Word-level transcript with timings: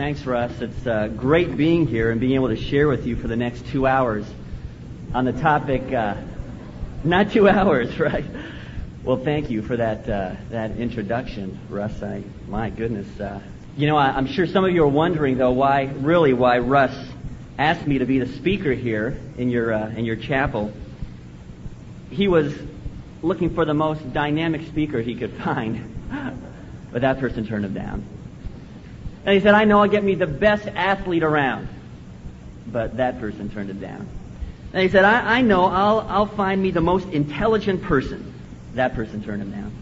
Thanks, 0.00 0.24
Russ. 0.24 0.62
It's 0.62 0.86
uh, 0.86 1.08
great 1.08 1.58
being 1.58 1.86
here 1.86 2.10
and 2.10 2.18
being 2.18 2.32
able 2.32 2.48
to 2.48 2.56
share 2.56 2.88
with 2.88 3.06
you 3.06 3.16
for 3.16 3.28
the 3.28 3.36
next 3.36 3.66
two 3.66 3.86
hours 3.86 4.24
on 5.12 5.26
the 5.26 5.32
topic. 5.34 5.92
Uh, 5.92 6.16
not 7.04 7.32
two 7.32 7.46
hours, 7.50 8.00
right? 8.00 8.24
Well, 9.04 9.18
thank 9.18 9.50
you 9.50 9.60
for 9.60 9.76
that 9.76 10.08
uh, 10.08 10.36
that 10.48 10.70
introduction, 10.78 11.60
Russ. 11.68 12.02
I, 12.02 12.22
my 12.48 12.70
goodness. 12.70 13.20
Uh, 13.20 13.42
you 13.76 13.86
know, 13.88 13.98
I, 13.98 14.06
I'm 14.06 14.26
sure 14.26 14.46
some 14.46 14.64
of 14.64 14.72
you 14.72 14.84
are 14.84 14.88
wondering, 14.88 15.36
though, 15.36 15.50
why 15.50 15.82
really 15.82 16.32
why 16.32 16.60
Russ 16.60 16.96
asked 17.58 17.86
me 17.86 17.98
to 17.98 18.06
be 18.06 18.20
the 18.20 18.32
speaker 18.38 18.72
here 18.72 19.20
in 19.36 19.50
your 19.50 19.70
uh, 19.70 19.90
in 19.90 20.06
your 20.06 20.16
chapel. 20.16 20.72
He 22.08 22.26
was 22.26 22.54
looking 23.20 23.54
for 23.54 23.66
the 23.66 23.74
most 23.74 24.14
dynamic 24.14 24.66
speaker 24.68 25.02
he 25.02 25.14
could 25.14 25.34
find, 25.44 26.40
but 26.90 27.02
that 27.02 27.20
person 27.20 27.46
turned 27.46 27.66
him 27.66 27.74
down. 27.74 28.19
And 29.24 29.34
he 29.34 29.40
said, 29.40 29.54
I 29.54 29.64
know 29.64 29.82
I'll 29.82 29.88
get 29.88 30.02
me 30.02 30.14
the 30.14 30.26
best 30.26 30.66
athlete 30.66 31.22
around. 31.22 31.68
But 32.66 32.96
that 32.96 33.20
person 33.20 33.50
turned 33.50 33.70
it 33.70 33.80
down. 33.80 34.08
And 34.72 34.82
he 34.82 34.88
said, 34.88 35.04
I, 35.04 35.38
I 35.38 35.40
know 35.42 35.64
I'll, 35.64 36.00
I'll 36.00 36.26
find 36.26 36.62
me 36.62 36.70
the 36.70 36.80
most 36.80 37.08
intelligent 37.08 37.82
person. 37.82 38.32
That 38.74 38.94
person 38.94 39.22
turned 39.22 39.42
him 39.42 39.50
down. 39.50 39.72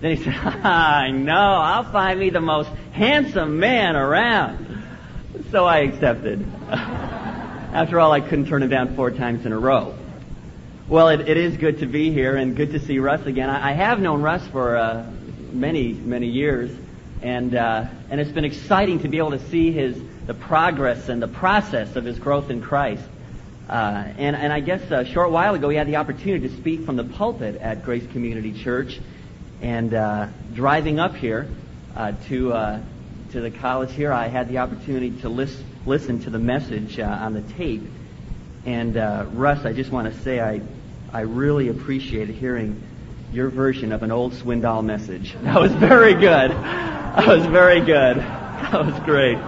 Then 0.00 0.16
he 0.16 0.24
said, 0.24 0.34
I 0.34 1.10
know 1.10 1.34
I'll 1.34 1.90
find 1.90 2.18
me 2.18 2.30
the 2.30 2.40
most 2.40 2.70
handsome 2.92 3.58
man 3.58 3.96
around. 3.96 4.84
So 5.50 5.64
I 5.66 5.78
accepted. 5.78 6.46
After 6.70 8.00
all, 8.00 8.12
I 8.12 8.20
couldn't 8.20 8.46
turn 8.46 8.62
him 8.62 8.68
down 8.68 8.94
four 8.96 9.10
times 9.10 9.44
in 9.44 9.52
a 9.52 9.58
row. 9.58 9.96
Well, 10.88 11.08
it, 11.08 11.28
it 11.28 11.36
is 11.36 11.56
good 11.56 11.78
to 11.78 11.86
be 11.86 12.12
here 12.12 12.36
and 12.36 12.54
good 12.54 12.72
to 12.72 12.78
see 12.78 12.98
Russ 12.98 13.24
again. 13.26 13.50
I, 13.50 13.70
I 13.70 13.72
have 13.72 13.98
known 13.98 14.22
Russ 14.22 14.46
for 14.48 14.76
uh, 14.76 15.10
many, 15.52 15.92
many 15.92 16.28
years 16.28 16.70
and 17.22 17.54
uh, 17.54 17.86
and 18.10 18.20
it's 18.20 18.32
been 18.32 18.44
exciting 18.44 19.00
to 19.00 19.08
be 19.08 19.18
able 19.18 19.30
to 19.30 19.48
see 19.48 19.70
his 19.70 19.96
the 20.26 20.34
progress 20.34 21.08
and 21.08 21.22
the 21.22 21.28
process 21.28 21.96
of 21.96 22.04
his 22.04 22.18
growth 22.18 22.50
in 22.50 22.60
Christ. 22.60 23.04
Uh, 23.68 24.04
and 24.18 24.34
and 24.34 24.52
I 24.52 24.60
guess 24.60 24.90
a 24.90 25.04
short 25.04 25.30
while 25.30 25.54
ago 25.54 25.68
he 25.68 25.76
had 25.76 25.86
the 25.86 25.96
opportunity 25.96 26.48
to 26.48 26.56
speak 26.56 26.84
from 26.84 26.96
the 26.96 27.04
pulpit 27.04 27.56
at 27.56 27.84
Grace 27.84 28.06
Community 28.12 28.52
Church, 28.52 29.00
and 29.60 29.94
uh, 29.94 30.28
driving 30.52 30.98
up 30.98 31.14
here 31.14 31.48
uh, 31.96 32.12
to 32.28 32.52
uh, 32.52 32.80
to 33.30 33.40
the 33.40 33.50
college 33.50 33.92
here, 33.92 34.12
I 34.12 34.26
had 34.26 34.48
the 34.48 34.58
opportunity 34.58 35.12
to 35.20 35.28
listen 35.28 35.64
listen 35.86 36.20
to 36.24 36.30
the 36.30 36.38
message 36.38 36.98
uh, 36.98 37.04
on 37.04 37.34
the 37.34 37.42
tape. 37.42 37.82
And 38.66 38.94
Russ, 39.36 39.64
I 39.64 39.72
just 39.72 39.90
want 39.90 40.12
to 40.12 40.20
say 40.22 40.40
I 40.40 40.60
I 41.12 41.20
really 41.20 41.68
appreciated 41.68 42.34
hearing 42.34 42.82
your 43.32 43.48
version 43.48 43.92
of 43.92 44.02
an 44.02 44.12
old 44.12 44.32
Swindoll 44.32 44.84
message. 44.84 45.34
That 45.42 45.58
was 45.58 45.72
very 45.72 46.12
good. 46.12 46.50
That 46.50 47.26
was 47.26 47.44
very 47.46 47.80
good. 47.80 48.18
That 48.18 48.84
was 48.86 48.98
great. 49.00 49.38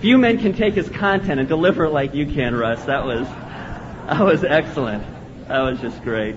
Few 0.00 0.16
men 0.16 0.38
can 0.38 0.52
take 0.52 0.74
his 0.74 0.88
content 0.88 1.40
and 1.40 1.48
deliver 1.48 1.84
it 1.84 1.90
like 1.90 2.14
you 2.14 2.26
can, 2.26 2.54
Russ. 2.54 2.84
That 2.84 3.04
was 3.04 3.26
that 3.28 4.20
was 4.20 4.44
excellent. 4.44 5.04
That 5.48 5.60
was 5.60 5.80
just 5.80 6.02
great. 6.02 6.36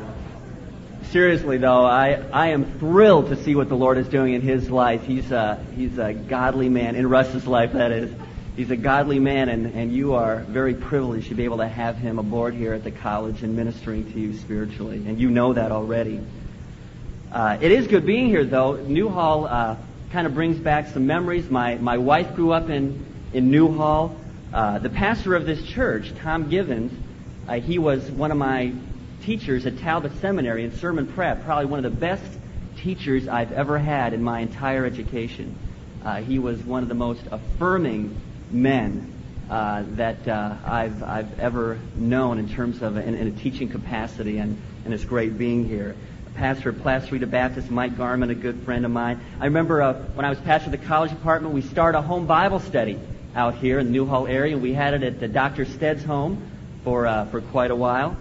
Seriously 1.11 1.57
though, 1.57 1.85
I, 1.85 2.13
I 2.31 2.47
am 2.47 2.79
thrilled 2.79 3.29
to 3.29 3.35
see 3.35 3.55
what 3.55 3.69
the 3.69 3.75
Lord 3.75 3.97
is 3.97 4.07
doing 4.07 4.33
in 4.33 4.41
his 4.41 4.69
life. 4.69 5.03
He's 5.05 5.31
a, 5.31 5.63
he's 5.75 5.97
a 5.99 6.13
godly 6.13 6.69
man, 6.69 6.95
in 6.95 7.07
Russ's 7.07 7.45
life 7.45 7.73
that 7.73 7.91
is. 7.91 8.11
He's 8.55 8.69
a 8.69 8.75
godly 8.75 9.17
man, 9.17 9.49
and, 9.49 9.73
and 9.73 9.91
you 9.91 10.13
are 10.13 10.41
very 10.41 10.75
privileged 10.75 11.29
to 11.29 11.35
be 11.35 11.43
able 11.43 11.57
to 11.57 11.67
have 11.67 11.97
him 11.97 12.19
aboard 12.19 12.53
here 12.53 12.73
at 12.73 12.83
the 12.83 12.91
college 12.91 13.41
and 13.41 13.55
ministering 13.55 14.13
to 14.13 14.19
you 14.19 14.37
spiritually. 14.37 14.97
And 15.07 15.19
you 15.19 15.31
know 15.31 15.53
that 15.53 15.71
already. 15.71 16.21
Uh, 17.31 17.57
it 17.59 17.71
is 17.71 17.87
good 17.87 18.05
being 18.05 18.27
here, 18.27 18.45
though. 18.45 18.75
Newhall 18.75 19.45
uh, 19.45 19.75
kind 20.11 20.27
of 20.27 20.35
brings 20.35 20.59
back 20.59 20.89
some 20.89 21.07
memories. 21.07 21.49
My, 21.49 21.75
my 21.75 21.97
wife 21.97 22.35
grew 22.35 22.51
up 22.51 22.69
in, 22.69 23.03
in 23.33 23.49
Newhall. 23.49 24.15
Uh, 24.53 24.77
the 24.77 24.89
pastor 24.91 25.33
of 25.33 25.47
this 25.47 25.63
church, 25.63 26.13
Tom 26.19 26.47
Givens, 26.47 26.93
uh, 27.47 27.55
he 27.55 27.79
was 27.79 28.03
one 28.11 28.29
of 28.29 28.37
my 28.37 28.71
teachers 29.23 29.65
at 29.65 29.79
Talbot 29.79 30.11
Seminary 30.21 30.63
in 30.63 30.77
sermon 30.77 31.07
prep, 31.07 31.43
probably 31.43 31.65
one 31.65 31.83
of 31.83 31.91
the 31.91 31.99
best 31.99 32.23
teachers 32.77 33.27
I've 33.27 33.51
ever 33.51 33.79
had 33.79 34.13
in 34.13 34.21
my 34.21 34.41
entire 34.41 34.85
education. 34.85 35.57
Uh, 36.05 36.21
he 36.21 36.37
was 36.37 36.59
one 36.63 36.83
of 36.83 36.89
the 36.89 36.95
most 36.95 37.23
affirming 37.31 38.15
men 38.53 39.11
uh, 39.49 39.83
that 39.95 40.27
uh, 40.27 40.55
I've, 40.65 41.03
I've 41.03 41.39
ever 41.39 41.79
known 41.95 42.39
in 42.39 42.49
terms 42.49 42.81
of 42.81 42.97
in, 42.97 43.15
in, 43.15 43.27
a 43.27 43.31
teaching 43.31 43.69
capacity, 43.69 44.37
and, 44.37 44.61
and 44.85 44.93
it's 44.93 45.03
great 45.03 45.37
being 45.37 45.67
here. 45.67 45.95
Pastor 46.35 46.69
of 46.69 47.31
Baptist, 47.31 47.69
Mike 47.69 47.95
Garman, 47.95 48.29
a 48.29 48.35
good 48.35 48.63
friend 48.63 48.85
of 48.85 48.91
mine. 48.91 49.19
I 49.39 49.45
remember 49.45 49.81
uh, 49.81 49.93
when 50.15 50.25
I 50.25 50.29
was 50.29 50.39
pastor 50.39 50.67
of 50.67 50.71
the 50.71 50.87
college 50.87 51.11
department, 51.11 51.53
we 51.53 51.61
started 51.61 51.99
a 51.99 52.01
home 52.01 52.25
Bible 52.25 52.59
study 52.59 52.99
out 53.35 53.55
here 53.55 53.79
in 53.79 53.87
the 53.87 53.91
Newhall 53.91 54.27
area, 54.27 54.57
we 54.57 54.73
had 54.73 54.93
it 54.93 55.03
at 55.03 55.19
the 55.19 55.27
Dr. 55.27 55.65
Stead's 55.65 56.03
home 56.03 56.49
for, 56.83 57.07
uh, 57.07 57.25
for 57.25 57.41
quite 57.41 57.71
a 57.71 57.75
while. 57.75 58.17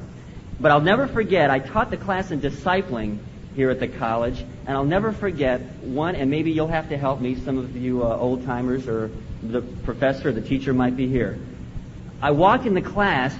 But 0.60 0.70
I'll 0.72 0.80
never 0.80 1.06
forget, 1.06 1.50
I 1.50 1.58
taught 1.58 1.90
the 1.90 1.96
class 1.96 2.30
in 2.30 2.40
discipling 2.40 3.18
here 3.54 3.70
at 3.70 3.80
the 3.80 3.88
college, 3.88 4.40
and 4.66 4.76
I'll 4.76 4.84
never 4.84 5.12
forget 5.12 5.60
one, 5.82 6.14
and 6.14 6.30
maybe 6.30 6.52
you'll 6.52 6.68
have 6.68 6.88
to 6.88 6.96
help 6.96 7.20
me, 7.20 7.36
some 7.36 7.58
of 7.58 7.76
you 7.76 8.02
uh, 8.02 8.16
old 8.16 8.44
timers 8.44 8.88
or 8.88 9.10
the 9.42 9.60
professor, 9.60 10.32
the 10.32 10.40
teacher 10.40 10.72
might 10.72 10.96
be 10.96 11.08
here. 11.08 11.38
I 12.20 12.30
walked 12.30 12.66
in 12.66 12.74
the 12.74 12.82
class, 12.82 13.34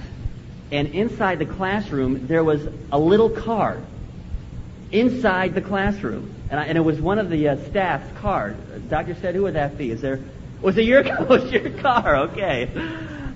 and 0.71 0.89
inside 0.89 1.39
the 1.39 1.45
classroom, 1.45 2.27
there 2.27 2.43
was 2.43 2.67
a 2.91 2.99
little 2.99 3.29
car. 3.29 3.81
Inside 4.91 5.55
the 5.55 5.61
classroom. 5.61 6.33
And, 6.51 6.59
I, 6.59 6.65
and 6.65 6.77
it 6.77 6.81
was 6.81 7.01
one 7.01 7.17
of 7.17 7.29
the 7.29 7.49
uh, 7.49 7.69
staff's 7.69 8.19
cars. 8.19 8.55
doctor 8.89 9.15
said, 9.15 9.33
who 9.33 9.43
would 9.43 9.55
that 9.55 9.77
be? 9.77 9.89
Is 9.89 10.01
there, 10.01 10.19
was 10.61 10.77
it 10.77 10.85
your, 10.85 11.03
was 11.25 11.51
your 11.51 11.69
car? 11.71 12.15
Okay. 12.27 12.69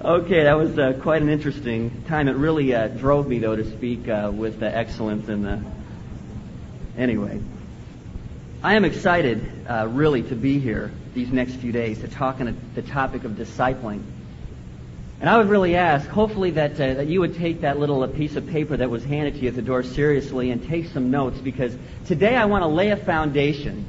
Okay, 0.04 0.44
that 0.44 0.54
was 0.54 0.78
uh, 0.78 0.94
quite 1.02 1.24
an 1.24 1.30
interesting 1.30 2.04
time. 2.08 2.28
It 2.28 2.36
really 2.36 2.76
uh, 2.76 2.88
drove 2.88 3.28
me, 3.28 3.40
though, 3.40 3.56
to 3.56 3.66
speak 3.72 4.08
uh, 4.08 4.32
with 4.32 4.60
the 4.60 4.74
excellence 4.74 5.28
in 5.28 5.42
the. 5.42 5.64
Anyway, 6.98 7.40
I 8.64 8.74
am 8.74 8.84
excited, 8.84 9.68
uh, 9.70 9.88
really, 9.88 10.24
to 10.24 10.36
be 10.36 10.58
here 10.58 10.92
these 11.14 11.32
next 11.32 11.54
few 11.56 11.72
days 11.72 12.00
to 12.00 12.08
talk 12.08 12.42
on 12.42 12.58
the 12.74 12.82
topic 12.82 13.24
of 13.24 13.34
discipling. 13.34 14.02
And 15.20 15.30
I 15.30 15.38
would 15.38 15.48
really 15.50 15.76
ask, 15.76 16.08
hopefully, 16.08 16.52
that, 16.52 16.74
uh, 16.74 16.96
that 16.96 17.08
you 17.08 17.20
would 17.20 17.36
take 17.36 17.62
that 17.62 17.78
little 17.78 18.02
uh, 18.02 18.08
piece 18.08 18.36
of 18.36 18.48
paper 18.48 18.78
that 18.78 18.90
was 18.90 19.04
handed 19.04 19.36
to 19.36 19.42
you 19.42 19.50
at 19.50 19.56
the 19.56 19.62
door 19.62 19.84
seriously 19.84 20.50
and 20.50 20.68
take 20.68 20.88
some 20.88 21.12
notes 21.12 21.40
because 21.40 21.76
today 22.06 22.36
I 22.36 22.46
want 22.46 22.64
to 22.64 22.68
lay 22.68 22.90
a 22.90 22.98
foundation 22.98 23.88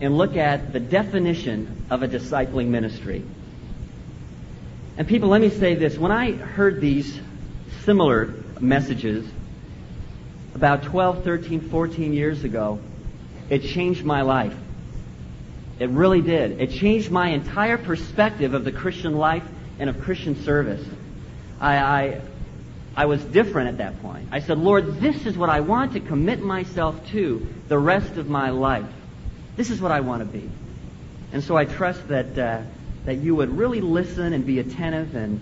and 0.00 0.18
look 0.18 0.36
at 0.36 0.74
the 0.74 0.80
definition 0.80 1.86
of 1.88 2.02
a 2.02 2.08
discipling 2.08 2.68
ministry. 2.68 3.24
And 4.98 5.08
people, 5.08 5.30
let 5.30 5.40
me 5.40 5.48
say 5.48 5.76
this. 5.76 5.96
When 5.96 6.12
I 6.12 6.32
heard 6.32 6.80
these 6.82 7.18
similar 7.84 8.34
messages 8.60 9.26
about 10.54 10.84
12, 10.84 11.24
13, 11.24 11.60
14 11.68 12.12
years 12.12 12.44
ago, 12.44 12.80
it 13.48 13.62
changed 13.64 14.04
my 14.04 14.22
life. 14.22 14.54
It 15.78 15.88
really 15.90 16.20
did. 16.20 16.60
It 16.60 16.72
changed 16.72 17.10
my 17.10 17.30
entire 17.30 17.78
perspective 17.78 18.54
of 18.54 18.64
the 18.64 18.72
Christian 18.72 19.16
life 19.16 19.44
and 19.78 19.88
of 19.88 20.00
Christian 20.02 20.42
service. 20.44 20.86
I, 21.58 21.76
I, 21.76 22.20
I 22.94 23.06
was 23.06 23.24
different 23.24 23.68
at 23.68 23.78
that 23.78 24.02
point. 24.02 24.28
I 24.30 24.40
said, 24.40 24.58
Lord, 24.58 25.00
this 25.00 25.26
is 25.26 25.36
what 25.36 25.48
I 25.48 25.60
want 25.60 25.94
to 25.94 26.00
commit 26.00 26.40
myself 26.40 27.08
to 27.10 27.46
the 27.68 27.78
rest 27.78 28.16
of 28.16 28.28
my 28.28 28.50
life. 28.50 28.86
This 29.56 29.70
is 29.70 29.80
what 29.80 29.90
I 29.90 30.00
want 30.00 30.20
to 30.20 30.26
be. 30.26 30.50
And 31.32 31.42
so 31.42 31.56
I 31.56 31.64
trust 31.64 32.08
that, 32.08 32.38
uh, 32.38 32.62
that 33.06 33.16
you 33.16 33.34
would 33.36 33.56
really 33.56 33.80
listen 33.80 34.32
and 34.32 34.44
be 34.44 34.58
attentive 34.58 35.14
and 35.14 35.40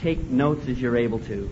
take 0.00 0.22
notes 0.24 0.68
as 0.68 0.80
you're 0.80 0.96
able 0.96 1.18
to. 1.20 1.50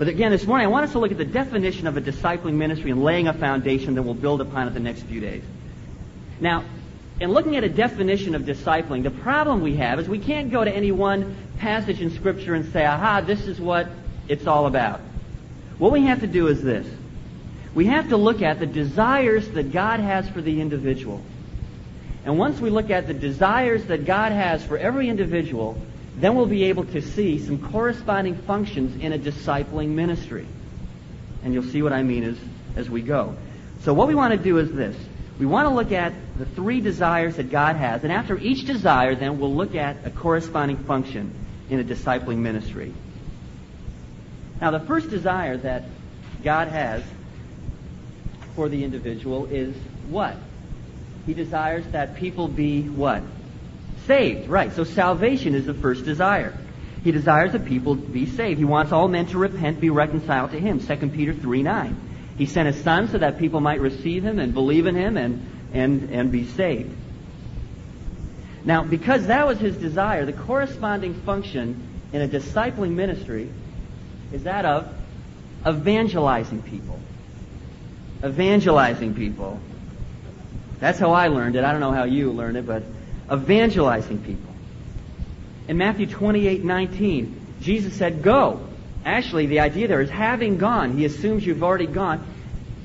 But 0.00 0.08
again, 0.08 0.30
this 0.30 0.46
morning 0.46 0.64
I 0.64 0.70
want 0.70 0.86
us 0.86 0.92
to 0.92 0.98
look 0.98 1.10
at 1.10 1.18
the 1.18 1.26
definition 1.26 1.86
of 1.86 1.94
a 1.98 2.00
discipling 2.00 2.54
ministry 2.54 2.90
and 2.90 3.04
laying 3.04 3.28
a 3.28 3.34
foundation 3.34 3.96
that 3.96 4.02
we'll 4.02 4.14
build 4.14 4.40
upon 4.40 4.66
it 4.66 4.72
the 4.72 4.80
next 4.80 5.02
few 5.02 5.20
days. 5.20 5.42
Now, 6.40 6.64
in 7.20 7.30
looking 7.30 7.56
at 7.56 7.64
a 7.64 7.68
definition 7.68 8.34
of 8.34 8.44
discipling, 8.44 9.02
the 9.02 9.10
problem 9.10 9.60
we 9.60 9.76
have 9.76 10.00
is 10.00 10.08
we 10.08 10.18
can't 10.18 10.50
go 10.50 10.64
to 10.64 10.74
any 10.74 10.90
one 10.90 11.36
passage 11.58 12.00
in 12.00 12.10
Scripture 12.12 12.54
and 12.54 12.72
say, 12.72 12.86
aha, 12.86 13.20
this 13.20 13.46
is 13.46 13.60
what 13.60 13.90
it's 14.26 14.46
all 14.46 14.64
about. 14.64 15.02
What 15.76 15.92
we 15.92 16.06
have 16.06 16.20
to 16.20 16.26
do 16.26 16.46
is 16.46 16.62
this. 16.62 16.86
We 17.74 17.84
have 17.84 18.08
to 18.08 18.16
look 18.16 18.40
at 18.40 18.58
the 18.58 18.64
desires 18.64 19.50
that 19.50 19.70
God 19.70 20.00
has 20.00 20.26
for 20.30 20.40
the 20.40 20.62
individual. 20.62 21.20
And 22.24 22.38
once 22.38 22.58
we 22.58 22.70
look 22.70 22.88
at 22.88 23.06
the 23.06 23.12
desires 23.12 23.84
that 23.84 24.06
God 24.06 24.32
has 24.32 24.64
for 24.64 24.78
every 24.78 25.10
individual, 25.10 25.76
then 26.16 26.34
we'll 26.34 26.46
be 26.46 26.64
able 26.64 26.84
to 26.84 27.00
see 27.00 27.38
some 27.38 27.70
corresponding 27.70 28.36
functions 28.36 29.02
in 29.02 29.12
a 29.12 29.18
discipling 29.18 29.88
ministry. 29.88 30.46
And 31.42 31.54
you'll 31.54 31.62
see 31.64 31.82
what 31.82 31.92
I 31.92 32.02
mean 32.02 32.24
as, 32.24 32.36
as 32.76 32.90
we 32.90 33.02
go. 33.02 33.36
So 33.82 33.94
what 33.94 34.08
we 34.08 34.14
want 34.14 34.32
to 34.32 34.38
do 34.38 34.58
is 34.58 34.70
this. 34.72 34.96
We 35.38 35.46
want 35.46 35.66
to 35.68 35.74
look 35.74 35.90
at 35.92 36.12
the 36.36 36.44
three 36.44 36.82
desires 36.82 37.36
that 37.36 37.50
God 37.50 37.76
has, 37.76 38.04
and 38.04 38.12
after 38.12 38.36
each 38.36 38.66
desire, 38.66 39.14
then 39.14 39.38
we'll 39.38 39.54
look 39.54 39.74
at 39.74 40.06
a 40.06 40.10
corresponding 40.10 40.76
function 40.84 41.32
in 41.70 41.80
a 41.80 41.84
discipling 41.84 42.38
ministry. 42.38 42.92
Now, 44.60 44.70
the 44.70 44.80
first 44.80 45.08
desire 45.08 45.56
that 45.56 45.84
God 46.44 46.68
has 46.68 47.02
for 48.54 48.68
the 48.68 48.84
individual 48.84 49.46
is 49.46 49.74
what? 50.08 50.36
He 51.24 51.32
desires 51.32 51.86
that 51.92 52.16
people 52.16 52.48
be 52.48 52.82
what? 52.82 53.22
Saved, 54.10 54.48
right. 54.48 54.72
So 54.72 54.82
salvation 54.82 55.54
is 55.54 55.66
the 55.66 55.74
first 55.74 56.04
desire. 56.04 56.52
He 57.04 57.12
desires 57.12 57.52
the 57.52 57.60
people 57.60 57.94
to 57.94 58.02
be 58.02 58.26
saved. 58.26 58.58
He 58.58 58.64
wants 58.64 58.90
all 58.90 59.06
men 59.06 59.26
to 59.26 59.38
repent, 59.38 59.80
be 59.80 59.88
reconciled 59.88 60.50
to 60.50 60.58
him. 60.58 60.80
2 60.80 61.10
Peter 61.10 61.32
3 61.32 61.62
9. 61.62 62.34
He 62.36 62.46
sent 62.46 62.74
his 62.74 62.82
son 62.82 63.06
so 63.06 63.18
that 63.18 63.38
people 63.38 63.60
might 63.60 63.78
receive 63.78 64.24
him 64.24 64.40
and 64.40 64.52
believe 64.52 64.86
in 64.86 64.96
him 64.96 65.16
and, 65.16 65.48
and, 65.72 66.10
and 66.10 66.32
be 66.32 66.44
saved. 66.44 66.92
Now, 68.64 68.82
because 68.82 69.28
that 69.28 69.46
was 69.46 69.60
his 69.60 69.76
desire, 69.76 70.26
the 70.26 70.32
corresponding 70.32 71.14
function 71.14 71.80
in 72.12 72.20
a 72.20 72.26
discipling 72.26 72.94
ministry 72.94 73.48
is 74.32 74.42
that 74.42 74.64
of 74.64 74.92
evangelizing 75.64 76.62
people. 76.62 76.98
Evangelizing 78.24 79.14
people. 79.14 79.60
That's 80.80 80.98
how 80.98 81.12
I 81.12 81.28
learned 81.28 81.54
it. 81.54 81.62
I 81.62 81.70
don't 81.70 81.80
know 81.80 81.92
how 81.92 82.04
you 82.04 82.32
learned 82.32 82.56
it, 82.56 82.66
but 82.66 82.82
evangelizing 83.30 84.18
people. 84.22 84.52
In 85.68 85.78
Matthew 85.78 86.06
28 86.06 86.64
19, 86.64 87.46
Jesus 87.60 87.94
said, 87.94 88.22
Go. 88.22 88.66
Actually, 89.04 89.46
the 89.46 89.60
idea 89.60 89.88
there 89.88 90.00
is 90.02 90.10
having 90.10 90.58
gone, 90.58 90.96
he 90.96 91.04
assumes 91.04 91.46
you've 91.46 91.62
already 91.62 91.86
gone. 91.86 92.26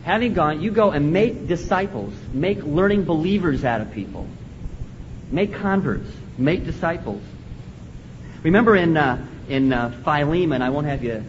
Having 0.03 0.33
gone, 0.33 0.61
you 0.61 0.71
go 0.71 0.91
and 0.91 1.11
make 1.11 1.47
disciples, 1.47 2.13
make 2.31 2.63
learning 2.63 3.03
believers 3.03 3.65
out 3.65 3.81
of 3.81 3.91
people. 3.91 4.27
Make 5.31 5.55
converts. 5.55 6.09
Make 6.37 6.63
disciples. 6.63 7.21
Remember 8.43 8.75
in, 8.75 8.95
uh, 8.95 9.25
in 9.49 9.73
uh, 9.73 9.89
Philemon, 10.03 10.61
I 10.61 10.69
won't 10.69 10.85
have 10.85 11.03
you 11.03 11.23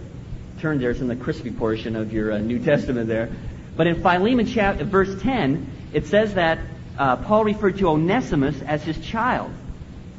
turn 0.61 0.79
there, 0.79 0.91
it's 0.91 1.01
in 1.01 1.09
the 1.09 1.17
crispy 1.17 1.51
portion 1.51 1.97
of 1.97 2.13
your 2.13 2.33
uh, 2.33 2.39
New 2.39 2.59
Testament 2.59 3.09
there. 3.09 3.31
But 3.77 3.87
in 3.87 4.03
Philemon 4.03 4.47
chapter, 4.47 4.85
verse 4.85 5.21
10, 5.23 5.71
it 5.93 6.07
says 6.07 6.35
that 6.35 6.59
uh, 6.99 7.17
Paul 7.17 7.45
referred 7.45 7.79
to 7.79 7.89
Onesimus 7.89 8.61
as 8.63 8.83
his 8.83 8.99
child. 8.99 9.53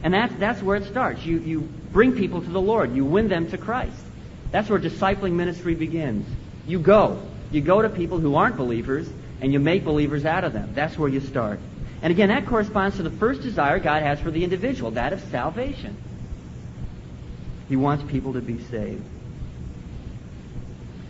And 0.03 0.13
that's, 0.13 0.33
that's 0.35 0.61
where 0.61 0.77
it 0.77 0.85
starts. 0.85 1.25
You, 1.25 1.39
you 1.39 1.61
bring 1.91 2.15
people 2.15 2.41
to 2.41 2.49
the 2.49 2.61
Lord. 2.61 2.95
You 2.95 3.03
win 3.03 3.29
them 3.29 3.49
to 3.51 3.57
Christ. 3.57 3.97
That's 4.51 4.69
where 4.69 4.79
discipling 4.79 5.33
ministry 5.33 5.75
begins. 5.75 6.27
You 6.67 6.79
go. 6.79 7.21
You 7.51 7.61
go 7.61 7.81
to 7.81 7.89
people 7.89 8.19
who 8.19 8.35
aren't 8.35 8.57
believers, 8.57 9.09
and 9.41 9.51
you 9.51 9.59
make 9.59 9.83
believers 9.83 10.25
out 10.25 10.43
of 10.43 10.53
them. 10.53 10.73
That's 10.73 10.97
where 10.97 11.09
you 11.09 11.19
start. 11.19 11.59
And 12.01 12.11
again, 12.11 12.29
that 12.29 12.45
corresponds 12.45 12.97
to 12.97 13.03
the 13.03 13.09
first 13.09 13.41
desire 13.41 13.79
God 13.79 14.03
has 14.03 14.19
for 14.19 14.29
the 14.29 14.43
individual, 14.43 14.91
that 14.91 15.13
of 15.13 15.21
salvation. 15.31 15.97
He 17.69 17.75
wants 17.75 18.03
people 18.09 18.33
to 18.33 18.41
be 18.41 18.63
saved. 18.65 19.03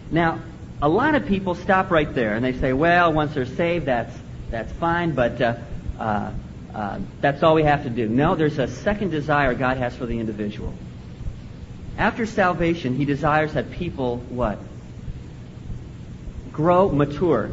Now, 0.10 0.40
a 0.82 0.88
lot 0.88 1.16
of 1.16 1.26
people 1.26 1.56
stop 1.56 1.92
right 1.92 2.12
there 2.14 2.36
and 2.36 2.46
they 2.46 2.54
say, 2.54 2.72
well, 2.72 3.12
once 3.12 3.34
they're 3.34 3.46
saved, 3.46 3.88
that's, 3.88 4.16
that's 4.50 4.72
fine, 4.74 5.12
but 5.12 5.42
uh, 5.42 5.56
uh, 6.00 6.32
uh, 6.74 7.00
that's 7.22 7.44
all 7.44 7.56
we 7.56 7.64
have 7.64 7.84
to 7.84 7.90
do. 7.90 8.08
No, 8.08 8.36
there's 8.36 8.60
a 8.60 8.68
second 8.68 9.10
desire 9.10 9.54
God 9.54 9.78
has 9.78 9.96
for 9.96 10.06
the 10.06 10.20
individual. 10.20 10.74
After 11.98 12.26
salvation, 12.26 12.96
He 12.96 13.06
desires 13.06 13.54
that 13.54 13.72
people, 13.72 14.18
what? 14.18 14.60
Grow, 16.52 16.90
mature. 16.90 17.52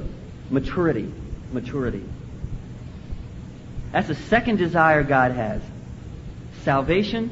Maturity. 0.50 1.12
Maturity. 1.52 2.05
That's 3.93 4.08
the 4.08 4.14
second 4.14 4.56
desire 4.56 5.02
God 5.02 5.32
has 5.32 5.62
salvation 6.62 7.31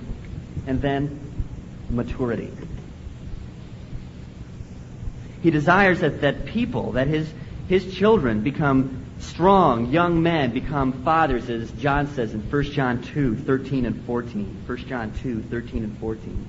and 0.67 0.81
then 0.81 1.19
maturity. 1.91 2.51
He 5.43 5.51
desires 5.51 6.01
that, 6.01 6.21
that 6.21 6.47
people, 6.47 6.93
that 6.93 7.09
his, 7.09 7.29
his 7.69 7.95
children 7.95 8.43
become 8.43 9.02
strong, 9.23 9.91
young 9.91 10.23
men, 10.23 10.53
become 10.53 11.05
fathers, 11.05 11.49
as 11.49 11.71
John 11.73 12.09
says 12.09 12.35
in 12.35 12.41
1 12.41 12.63
John 12.65 13.03
2, 13.03 13.37
13 13.37 13.87
and 13.87 14.05
14. 14.05 14.65
1 14.67 14.79
John 14.89 15.13
2, 15.23 15.43
13 15.43 15.85
and 15.85 15.99
14. 15.99 16.47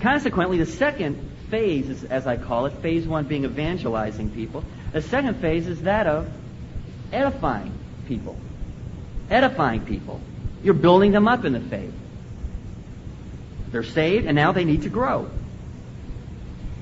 Consequently, 0.00 0.58
the 0.58 0.66
second 0.66 1.18
phase, 1.50 1.88
is, 1.88 2.04
as 2.04 2.26
I 2.26 2.36
call 2.36 2.66
it, 2.66 2.74
phase 2.74 3.06
one 3.06 3.24
being 3.24 3.44
evangelizing 3.44 4.30
people, 4.30 4.64
the 4.92 5.02
second 5.02 5.40
phase 5.40 5.66
is 5.66 5.82
that 5.82 6.06
of 6.06 6.28
edifying 7.12 7.72
people 8.06 8.36
edifying 9.30 9.84
people. 9.84 10.20
You're 10.62 10.74
building 10.74 11.12
them 11.12 11.28
up 11.28 11.44
in 11.44 11.52
the 11.52 11.60
faith. 11.60 11.92
They're 13.70 13.82
saved, 13.82 14.26
and 14.26 14.36
now 14.36 14.52
they 14.52 14.64
need 14.64 14.82
to 14.82 14.88
grow. 14.88 15.28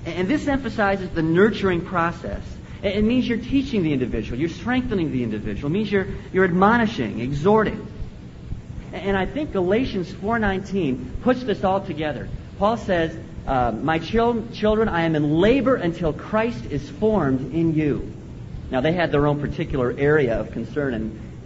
And 0.05 0.29
this 0.29 0.47
emphasizes 0.47 1.11
the 1.11 1.23
nurturing 1.23 1.87
process. 1.87 2.43
It 2.84 3.02
means 3.02 3.26
you're 3.26 3.38
teaching 3.38 3.82
the 3.82 3.94
individual, 3.94 4.38
you're 4.38 4.50
strengthening 4.50 5.10
the 5.10 5.22
individual. 5.22 5.70
It 5.70 5.72
means 5.72 5.90
you're, 5.90 6.06
you're 6.34 6.44
admonishing, 6.44 7.20
exhorting. 7.20 7.86
And 8.92 9.16
I 9.16 9.25
think 9.25 9.52
Galatians 9.52 10.12
4.19 10.12 11.22
puts 11.22 11.42
this 11.42 11.64
all 11.64 11.81
together. 11.81 12.28
Paul 12.58 12.76
says, 12.76 13.16
uh, 13.46 13.72
My 13.72 13.98
chil- 13.98 14.46
children, 14.52 14.90
I 14.90 15.02
am 15.02 15.16
in 15.16 15.40
labor 15.40 15.76
until 15.76 16.12
Christ 16.12 16.66
is 16.66 16.88
formed 16.88 17.54
in 17.54 17.75
you. 17.75 18.12
Now, 18.70 18.82
they 18.82 18.92
had 18.92 19.10
their 19.10 19.26
own 19.26 19.40
particular 19.40 19.94
area 19.96 20.38
of 20.38 20.52
concern, 20.52 20.94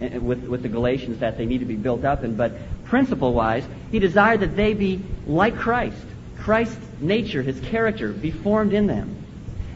and 0.01 0.27
with, 0.27 0.43
with 0.43 0.61
the 0.61 0.69
Galatians 0.69 1.19
that 1.19 1.37
they 1.37 1.45
need 1.45 1.59
to 1.59 1.65
be 1.65 1.75
built 1.75 2.03
up 2.03 2.23
in. 2.23 2.35
But 2.35 2.51
principle 2.85 3.33
wise, 3.33 3.63
he 3.91 3.99
desired 3.99 4.41
that 4.41 4.57
they 4.57 4.73
be 4.73 5.01
like 5.25 5.55
Christ. 5.55 6.05
Christ's 6.39 6.77
nature, 6.99 7.41
his 7.41 7.59
character, 7.61 8.11
be 8.11 8.31
formed 8.31 8.73
in 8.73 8.87
them. 8.87 9.15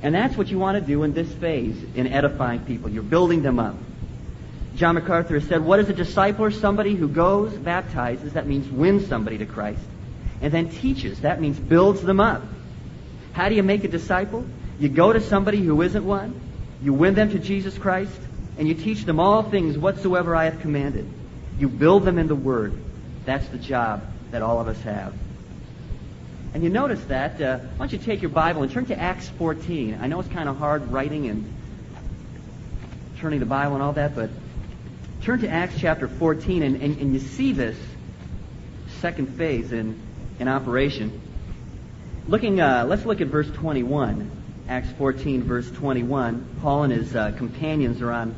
And 0.04 0.14
that's 0.14 0.36
what 0.38 0.50
you 0.50 0.60
want 0.60 0.78
to 0.78 0.86
do 0.86 1.04
in 1.04 1.14
this 1.14 1.32
phase 1.34 1.82
in 1.96 2.08
edifying 2.08 2.60
people. 2.66 2.90
You're 2.90 3.04
building 3.04 3.42
them 3.42 3.58
up. 3.58 3.76
John 4.76 4.96
MacArthur 4.96 5.40
said, 5.40 5.64
What 5.64 5.80
is 5.80 5.90
a 5.90 5.94
discipler? 5.94 6.54
Somebody 6.54 6.94
who 6.96 7.08
goes, 7.08 7.54
baptizes, 7.54 8.34
that 8.34 8.46
means 8.46 8.70
wins 8.70 9.08
somebody 9.08 9.38
to 9.38 9.46
Christ, 9.46 9.82
and 10.42 10.52
then 10.52 10.70
teaches, 10.70 11.22
that 11.22 11.40
means 11.40 11.58
builds 11.58 12.02
them 12.02 12.20
up. 12.20 12.44
How 13.32 13.48
do 13.48 13.56
you 13.56 13.64
make 13.64 13.86
a 13.86 13.88
disciple? 13.88 14.46
You 14.78 14.90
go 14.90 15.14
to 15.14 15.22
somebody 15.22 15.62
who 15.62 15.82
isn't 15.82 16.04
one, 16.04 16.40
you 16.82 16.92
win 16.94 17.14
them 17.14 17.30
to 17.30 17.40
Jesus 17.40 17.78
Christ, 17.78 18.20
and 18.58 18.68
you 18.68 18.74
teach 18.74 19.06
them 19.06 19.20
all 19.20 19.44
things 19.44 19.78
whatsoever 19.78 20.36
I 20.36 20.46
have 20.46 20.60
commanded. 20.60 21.10
You 21.58 21.70
build 21.70 22.04
them 22.04 22.18
in 22.18 22.28
the 22.28 22.36
Word. 22.36 22.74
That's 23.26 23.48
the 23.48 23.58
job 23.58 24.04
that 24.32 24.42
all 24.42 24.60
of 24.60 24.68
us 24.68 24.82
have. 24.82 25.14
And 26.54 26.64
you 26.64 26.70
notice 26.70 27.04
that. 27.06 27.42
Uh, 27.42 27.58
why 27.58 27.88
don't 27.88 27.94
you 27.94 27.98
take 27.98 28.22
your 28.22 28.30
Bible 28.30 28.64
and 28.64 28.72
turn 28.72 28.86
to 28.86 29.00
Acts 29.00 29.28
14? 29.30 29.98
I 30.02 30.08
know 30.08 30.20
it's 30.20 30.30
kind 30.30 30.48
of 30.48 30.58
hard 30.58 30.92
writing 30.92 31.28
and 31.28 31.52
turning 33.18 33.40
the 33.40 33.46
Bible 33.46 33.74
and 33.74 33.84
all 33.84 33.94
that, 33.94 34.16
but 34.16 34.30
turn 35.24 35.40
to 35.40 35.50
Acts 35.50 35.76
chapter 35.80 36.08
14, 36.08 36.62
and, 36.62 36.82
and, 36.82 36.98
and 37.00 37.14
you 37.14 37.20
see 37.20 37.54
this 37.54 37.78
second 39.00 39.36
phase 39.36 39.72
in, 39.72 40.00
in 40.40 40.48
operation. 40.48 41.22
Looking, 42.28 42.62
uh, 42.62 42.86
let's 42.88 43.06
look 43.06 43.20
at 43.22 43.28
verse 43.28 43.50
21. 43.50 44.30
Acts 44.70 44.92
14, 44.98 45.44
verse 45.44 45.70
21. 45.72 46.58
Paul 46.62 46.84
and 46.84 46.94
his 46.94 47.16
uh, 47.16 47.32
companions 47.32 48.02
are 48.02 48.12
on 48.12 48.36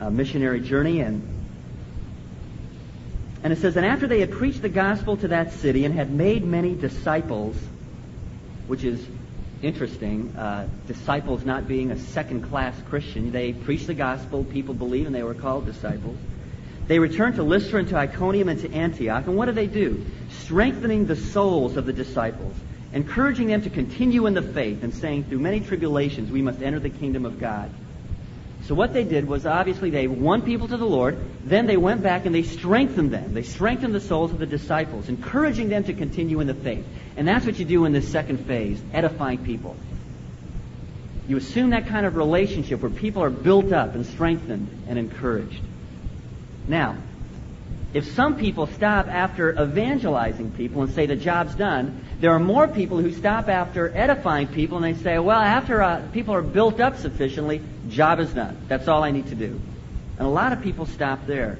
a 0.00 0.10
missionary 0.10 0.60
journey, 0.60 1.00
and 1.00 1.39
and 3.42 3.52
it 3.52 3.58
says, 3.58 3.76
and 3.76 3.86
after 3.86 4.06
they 4.06 4.20
had 4.20 4.30
preached 4.30 4.62
the 4.62 4.68
gospel 4.68 5.16
to 5.18 5.28
that 5.28 5.52
city 5.52 5.84
and 5.84 5.94
had 5.94 6.10
made 6.10 6.44
many 6.44 6.74
disciples, 6.74 7.56
which 8.66 8.84
is 8.84 9.04
interesting, 9.62 10.34
uh, 10.36 10.66
disciples 10.86 11.44
not 11.44 11.66
being 11.66 11.90
a 11.90 11.98
second-class 11.98 12.74
Christian, 12.88 13.32
they 13.32 13.52
preached 13.52 13.86
the 13.86 13.94
gospel, 13.94 14.44
people 14.44 14.74
believed, 14.74 15.06
and 15.06 15.14
they 15.14 15.22
were 15.22 15.34
called 15.34 15.66
disciples. 15.66 16.18
They 16.86 16.98
returned 16.98 17.36
to 17.36 17.42
Lystra 17.42 17.80
and 17.80 17.88
to 17.88 17.96
Iconium 17.96 18.48
and 18.48 18.60
to 18.60 18.72
Antioch, 18.72 19.26
and 19.26 19.36
what 19.36 19.46
do 19.46 19.52
they 19.52 19.66
do? 19.66 20.04
Strengthening 20.30 21.06
the 21.06 21.16
souls 21.16 21.76
of 21.76 21.86
the 21.86 21.92
disciples 21.92 22.56
encouraging 22.92 23.48
them 23.48 23.62
to 23.62 23.70
continue 23.70 24.26
in 24.26 24.34
the 24.34 24.42
faith 24.42 24.82
and 24.82 24.92
saying, 24.92 25.24
through 25.24 25.38
many 25.38 25.60
tribulations, 25.60 26.30
we 26.30 26.42
must 26.42 26.60
enter 26.60 26.80
the 26.80 26.90
kingdom 26.90 27.24
of 27.24 27.38
God. 27.38 27.70
So 28.70 28.76
what 28.76 28.92
they 28.92 29.02
did 29.02 29.26
was 29.26 29.46
obviously 29.46 29.90
they 29.90 30.06
won 30.06 30.42
people 30.42 30.68
to 30.68 30.76
the 30.76 30.86
Lord. 30.86 31.18
Then 31.44 31.66
they 31.66 31.76
went 31.76 32.04
back 32.04 32.24
and 32.24 32.32
they 32.32 32.44
strengthened 32.44 33.10
them. 33.10 33.34
They 33.34 33.42
strengthened 33.42 33.92
the 33.92 34.00
souls 34.00 34.30
of 34.30 34.38
the 34.38 34.46
disciples, 34.46 35.08
encouraging 35.08 35.70
them 35.70 35.82
to 35.82 35.92
continue 35.92 36.38
in 36.38 36.46
the 36.46 36.54
faith. 36.54 36.86
And 37.16 37.26
that's 37.26 37.44
what 37.44 37.58
you 37.58 37.64
do 37.64 37.84
in 37.84 37.92
this 37.92 38.08
second 38.08 38.46
phase, 38.46 38.80
edifying 38.92 39.38
people. 39.38 39.74
You 41.26 41.36
assume 41.36 41.70
that 41.70 41.88
kind 41.88 42.06
of 42.06 42.14
relationship 42.14 42.80
where 42.80 42.92
people 42.92 43.24
are 43.24 43.30
built 43.30 43.72
up 43.72 43.96
and 43.96 44.06
strengthened 44.06 44.84
and 44.86 45.00
encouraged. 45.00 45.62
Now, 46.68 46.96
if 47.92 48.12
some 48.12 48.36
people 48.36 48.66
stop 48.68 49.08
after 49.08 49.50
evangelizing 49.60 50.52
people 50.52 50.82
and 50.82 50.92
say 50.92 51.06
the 51.06 51.16
job's 51.16 51.54
done, 51.54 52.04
there 52.20 52.32
are 52.32 52.38
more 52.38 52.68
people 52.68 52.98
who 52.98 53.12
stop 53.12 53.48
after 53.48 53.94
edifying 53.96 54.46
people 54.46 54.82
and 54.82 54.96
they 54.96 55.02
say, 55.02 55.18
well, 55.18 55.40
after 55.40 55.82
uh, 55.82 56.02
people 56.12 56.34
are 56.34 56.42
built 56.42 56.80
up 56.80 56.98
sufficiently, 56.98 57.60
job 57.88 58.20
is 58.20 58.32
done. 58.32 58.56
That's 58.68 58.86
all 58.86 59.02
I 59.02 59.10
need 59.10 59.26
to 59.28 59.34
do. 59.34 59.60
And 60.18 60.26
a 60.26 60.30
lot 60.30 60.52
of 60.52 60.62
people 60.62 60.86
stop 60.86 61.26
there. 61.26 61.58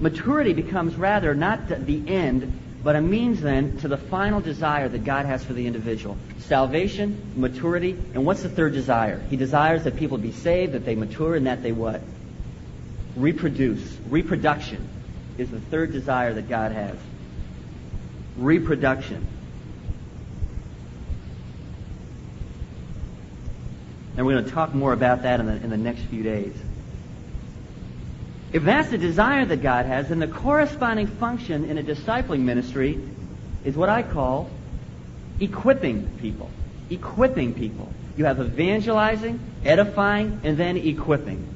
Maturity 0.00 0.52
becomes 0.52 0.96
rather 0.96 1.34
not 1.34 1.68
the 1.68 2.08
end, 2.08 2.52
but 2.84 2.96
a 2.96 3.00
means 3.00 3.40
then 3.40 3.78
to 3.78 3.88
the 3.88 3.96
final 3.96 4.40
desire 4.40 4.88
that 4.88 5.04
God 5.04 5.24
has 5.24 5.42
for 5.42 5.54
the 5.54 5.66
individual. 5.66 6.18
Salvation, 6.40 7.32
maturity, 7.36 7.92
and 8.12 8.26
what's 8.26 8.42
the 8.42 8.50
third 8.50 8.74
desire? 8.74 9.20
He 9.30 9.36
desires 9.36 9.84
that 9.84 9.96
people 9.96 10.18
be 10.18 10.32
saved, 10.32 10.72
that 10.72 10.84
they 10.84 10.94
mature, 10.94 11.36
and 11.36 11.46
that 11.46 11.62
they 11.62 11.72
what? 11.72 12.02
reproduce. 13.16 13.96
Reproduction 14.08 14.86
is 15.38 15.50
the 15.50 15.60
third 15.60 15.92
desire 15.92 16.32
that 16.34 16.48
God 16.48 16.72
has. 16.72 16.96
Reproduction. 18.36 19.26
And 24.16 24.24
we're 24.24 24.32
going 24.32 24.44
to 24.46 24.50
talk 24.50 24.74
more 24.74 24.92
about 24.92 25.22
that 25.22 25.40
in 25.40 25.46
the, 25.46 25.56
in 25.56 25.70
the 25.70 25.76
next 25.76 26.00
few 26.02 26.22
days. 26.22 26.54
If 28.52 28.64
that's 28.64 28.88
the 28.88 28.98
desire 28.98 29.44
that 29.44 29.62
God 29.62 29.86
has, 29.86 30.08
then 30.08 30.18
the 30.18 30.28
corresponding 30.28 31.06
function 31.06 31.64
in 31.64 31.76
a 31.76 31.82
discipling 31.82 32.40
ministry 32.40 32.98
is 33.64 33.76
what 33.76 33.88
I 33.88 34.02
call 34.02 34.48
equipping 35.40 36.08
people. 36.20 36.50
Equipping 36.88 37.52
people. 37.52 37.92
You 38.16 38.24
have 38.24 38.40
evangelizing, 38.40 39.38
edifying, 39.64 40.40
and 40.44 40.56
then 40.56 40.78
equipping. 40.78 41.46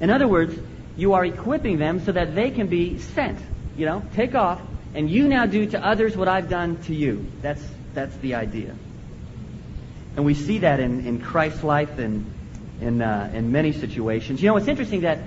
In 0.00 0.08
other 0.08 0.26
words, 0.26 0.58
you 0.96 1.14
are 1.14 1.24
equipping 1.24 1.78
them 1.78 2.04
so 2.04 2.12
that 2.12 2.34
they 2.34 2.50
can 2.50 2.66
be 2.66 2.98
sent. 2.98 3.38
You 3.76 3.86
know, 3.86 4.02
take 4.14 4.34
off, 4.34 4.60
and 4.94 5.10
you 5.10 5.28
now 5.28 5.46
do 5.46 5.66
to 5.66 5.84
others 5.84 6.16
what 6.16 6.28
I've 6.28 6.48
done 6.48 6.82
to 6.84 6.94
you. 6.94 7.26
That's, 7.42 7.64
that's 7.94 8.16
the 8.16 8.34
idea. 8.34 8.74
And 10.16 10.24
we 10.24 10.34
see 10.34 10.58
that 10.58 10.80
in, 10.80 11.06
in 11.06 11.20
Christ's 11.20 11.62
life 11.62 11.98
in, 11.98 12.26
in, 12.80 13.00
uh, 13.00 13.30
in 13.32 13.52
many 13.52 13.72
situations. 13.72 14.42
You 14.42 14.48
know, 14.48 14.56
it's 14.56 14.68
interesting 14.68 15.02
that, 15.02 15.18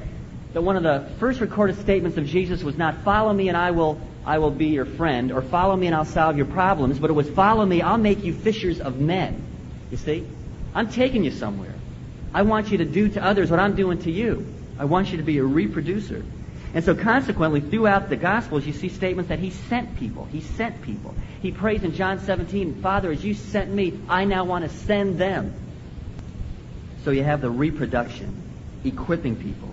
that 0.54 0.62
one 0.62 0.76
of 0.76 0.84
the 0.84 1.10
first 1.20 1.40
recorded 1.40 1.80
statements 1.80 2.18
of 2.18 2.26
Jesus 2.26 2.64
was 2.64 2.78
not, 2.78 3.04
follow 3.04 3.32
me 3.34 3.48
and 3.48 3.58
I 3.58 3.72
will, 3.72 4.00
I 4.26 4.40
will 4.40 4.52
be 4.52 4.68
your 4.68 4.86
friend, 4.86 5.32
or 5.32 5.42
follow 5.42 5.76
me 5.76 5.88
and 5.88 5.96
I'll 5.96 6.06
solve 6.06 6.36
your 6.38 6.46
problems, 6.46 7.00
but 7.00 7.10
it 7.10 7.14
was, 7.14 7.30
follow 7.30 7.66
me, 7.66 7.82
I'll 7.82 7.98
make 7.98 8.24
you 8.24 8.34
fishers 8.34 8.82
of 8.82 9.00
men. 9.00 9.42
You 9.90 9.98
see? 9.98 10.28
I'm 10.76 10.90
taking 10.90 11.24
you 11.24 11.32
somewhere. 11.32 11.74
I 12.34 12.42
want 12.42 12.72
you 12.72 12.80
to 12.80 12.86
do 12.86 13.10
to 13.10 13.24
others 13.24 13.50
what 13.50 13.60
I'm 13.60 13.76
doing 13.76 14.00
to 14.00 14.12
you. 14.12 14.53
I 14.80 14.86
want 14.86 15.12
you 15.12 15.18
to 15.18 15.24
be 15.24 15.38
a 15.38 15.44
reproducer. 15.44 16.24
And 16.74 16.84
so 16.84 16.96
consequently, 16.96 17.62
throughout 17.62 18.10
the 18.10 18.16
Gospels, 18.16 18.66
you 18.66 18.74
see 18.74 18.90
statements 18.90 19.30
that 19.30 19.38
he 19.38 19.52
sent 19.52 19.98
people. 19.98 20.26
He 20.26 20.42
sent 20.42 20.82
people. 20.82 21.14
He 21.42 21.52
prays 21.52 21.84
in 21.84 21.94
John 21.94 22.20
17, 22.20 22.82
Father, 22.82 23.12
as 23.12 23.24
you 23.24 23.36
sent 23.36 23.72
me, 23.72 24.00
I 24.10 24.26
now 24.26 24.46
want 24.46 24.64
to 24.64 24.70
send 24.70 25.20
them. 25.20 25.54
So 27.04 27.12
you 27.12 27.24
have 27.24 27.42
the 27.42 27.50
reproduction, 27.50 28.42
equipping 28.84 29.36
people. 29.36 29.70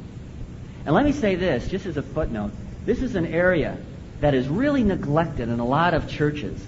And 0.84 0.94
let 0.94 1.04
me 1.04 1.12
say 1.12 1.36
this, 1.36 1.68
just 1.68 1.86
as 1.86 1.96
a 1.96 2.02
footnote. 2.02 2.52
This 2.84 3.02
is 3.02 3.14
an 3.14 3.26
area 3.26 3.78
that 4.20 4.34
is 4.34 4.48
really 4.48 4.82
neglected 4.82 5.48
in 5.48 5.58
a 5.58 5.66
lot 5.66 5.94
of 5.94 6.08
churches. 6.08 6.62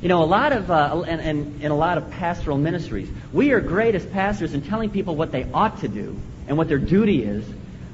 You 0.00 0.08
know, 0.08 0.22
a 0.22 0.26
lot 0.26 0.52
of, 0.52 0.70
uh, 0.70 1.02
and, 1.08 1.20
and 1.20 1.62
in 1.62 1.72
a 1.72 1.76
lot 1.76 1.98
of 1.98 2.10
pastoral 2.10 2.58
ministries, 2.58 3.08
we 3.32 3.50
are 3.50 3.60
great 3.60 3.96
as 3.96 4.06
pastors 4.06 4.54
in 4.54 4.62
telling 4.62 4.90
people 4.90 5.16
what 5.16 5.32
they 5.32 5.44
ought 5.52 5.80
to 5.80 5.88
do 5.88 6.20
and 6.48 6.56
what 6.56 6.68
their 6.68 6.78
duty 6.78 7.22
is, 7.22 7.44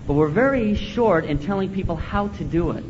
but 0.06 0.14
we're 0.14 0.28
very 0.28 0.74
short 0.74 1.24
in 1.24 1.38
telling 1.38 1.72
people 1.72 1.96
how 1.96 2.28
to 2.28 2.44
do 2.44 2.72
it 2.72 2.84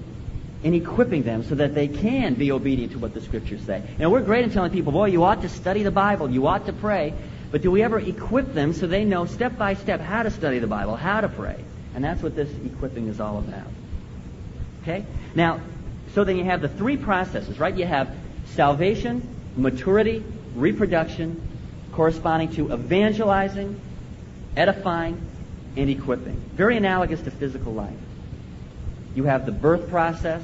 and 0.64 0.75
equipping 0.75 1.23
them 1.25 1.42
so 1.42 1.54
that 1.57 1.75
they 1.75 1.88
can 1.88 2.35
be 2.35 2.52
obedient 2.52 2.92
to 2.92 2.99
what 2.99 3.14
the 3.14 3.21
scriptures 3.21 3.61
say. 3.62 3.83
Know, 3.99 4.11
we're 4.11 4.23
great 4.23 4.45
in 4.45 4.50
telling 4.50 4.71
people, 4.71 4.92
boy, 4.92 5.07
you 5.07 5.25
ought 5.25 5.42
to 5.42 5.49
study 5.49 5.83
the 5.83 5.90
Bible, 5.90 6.31
you 6.31 6.47
ought 6.47 6.66
to 6.66 6.73
pray, 6.73 7.14
but 7.50 7.62
do 7.62 7.71
we 7.71 7.83
ever 7.83 7.99
equip 7.99 8.54
them 8.54 8.73
so 8.73 8.87
they 8.87 9.04
know 9.04 9.26
step 9.26 9.59
by 9.59 9.75
step 9.75 10.00
how 10.00 10.23
to 10.23 10.31
study 10.31 10.59
the 10.59 10.66
Bible, 10.66 10.97
how 10.97 11.21
to 11.21 11.28
pray? 11.28 11.62
And 11.95 12.02
that's 12.02 12.23
what 12.23 12.35
this 12.35 12.49
equipping 12.64 13.09
is 13.09 13.21
all 13.21 13.38
about. 13.38 13.66
Okay? 14.83 15.04
Now, 15.35 15.61
so 16.14 16.25
then 16.25 16.37
you 16.37 16.45
have 16.45 16.62
the 16.62 16.69
three 16.69 16.97
processes, 16.97 17.59
right? 17.59 17.76
You 17.76 17.87
have 17.87 18.14
salvation, 18.47 19.26
maturity, 19.57 20.25
reproduction, 20.54 21.40
corresponding 21.92 22.54
to 22.54 22.73
evangelizing, 22.73 23.81
edifying, 24.57 25.21
and 25.76 25.91
equipping. 25.91 26.41
Very 26.55 26.76
analogous 26.76 27.21
to 27.23 27.31
physical 27.31 27.73
life. 27.73 27.97
You 29.14 29.25
have 29.25 29.47
the 29.47 29.52
birth 29.52 29.88
process, 29.88 30.43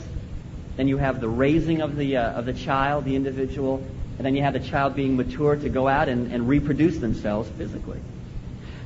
then 0.77 0.89
you 0.89 0.99
have 0.99 1.21
the 1.21 1.29
raising 1.29 1.81
of 1.81 1.97
the, 1.97 2.17
uh, 2.17 2.33
of 2.33 2.47
the 2.47 2.53
child, 2.53 3.05
the 3.05 3.17
individual, 3.17 3.83
and 4.17 4.27
then 4.27 4.35
you 4.35 4.43
have 4.43 4.53
the 4.53 4.61
child 4.61 4.95
being 4.95 5.17
mature 5.17 5.57
to 5.57 5.69
go 5.69 5.89
out 5.89 6.09
and, 6.09 6.33
and 6.33 6.49
reproduce 6.49 6.99
themselves 6.99 7.49
physically. 7.57 8.01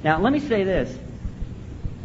Now, 0.04 0.20
let 0.20 0.32
me 0.32 0.40
say 0.40 0.64
this. 0.64 0.96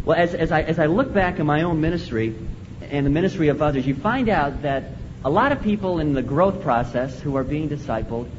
Well, 0.06 0.18
as, 0.18 0.34
as, 0.34 0.52
I, 0.52 0.62
as 0.62 0.80
I 0.80 0.86
look 0.86 1.14
back 1.14 1.40
in 1.40 1.46
my 1.46 1.64
own 1.64 1.82
ministry 1.82 2.36
and 2.82 3.06
the 3.06 3.10
ministry 3.10 3.50
of 3.50 3.62
others, 3.62 3.86
you 3.86 3.96
find 3.96 4.30
out 4.30 4.62
that 4.62 4.86
a 5.26 5.30
lot 5.30 5.52
of 5.52 5.62
people 5.62 6.00
in 6.00 6.14
the 6.14 6.22
growth 6.22 6.62
process 6.62 7.20
who 7.20 7.36
are 7.36 7.44
being 7.44 7.70
discipled 7.70 8.30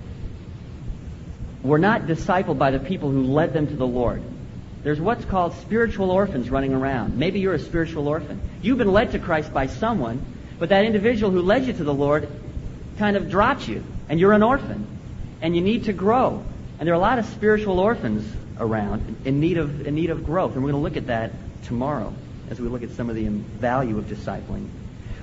were 1.63 1.79
not 1.79 2.03
discipled 2.03 2.57
by 2.57 2.71
the 2.71 2.79
people 2.79 3.11
who 3.11 3.25
led 3.25 3.53
them 3.53 3.67
to 3.67 3.77
the 3.77 3.87
Lord. 3.87 4.23
There's 4.83 5.01
what's 5.01 5.25
called 5.25 5.55
spiritual 5.55 6.11
orphans 6.11 6.51
running 6.51 6.73
around. 6.73 7.19
Maybe 7.19 7.41
you're 7.41 7.55
a 7.55 7.59
spiritual 7.59 8.09
orphan. 8.09 8.41
You've 8.63 8.79
been 8.79 8.93
led 8.93 9.13
to 9.13 9.19
Christ 9.19 9.53
by 9.53 9.67
someone, 9.67 10.25
but 10.59 10.69
that 10.69 10.85
individual 10.85 11.31
who 11.33 11.43
led 11.43 11.67
you 11.67 11.73
to 11.73 11.85
the 11.85 11.95
Lord 11.95 12.29
kind 12.99 13.17
of 13.17 13.31
dropped 13.31 13.69
you, 13.69 13.85
and 14.09 14.19
you're 14.19 14.33
an 14.33 14.43
orphan, 14.43 14.87
and 15.43 15.55
you 15.55 15.63
need 15.63 15.85
to 15.85 15.93
grow. 15.93 16.45
And 16.79 16.87
there 16.87 16.95
are 16.95 16.97
a 16.97 17.01
lot 17.01 17.19
of 17.19 17.27
spiritual 17.27 17.81
orphans 17.81 18.31
around 18.59 19.17
in 19.25 19.41
need 19.41 19.59
of, 19.59 19.87
in 19.87 19.95
need 19.95 20.11
of 20.11 20.25
growth, 20.25 20.55
and 20.55 20.63
we're 20.63 20.73
going 20.73 20.83
to 20.83 20.89
look 20.89 20.97
at 20.97 21.09
that 21.09 21.33
tomorrow 21.65 22.13
as 22.51 22.61
we 22.61 22.69
look 22.69 22.83
at 22.83 22.91
some 22.91 23.11
of 23.11 23.17
the 23.17 23.29
value 23.29 23.99
of 23.99 24.07
discipling. 24.07 24.69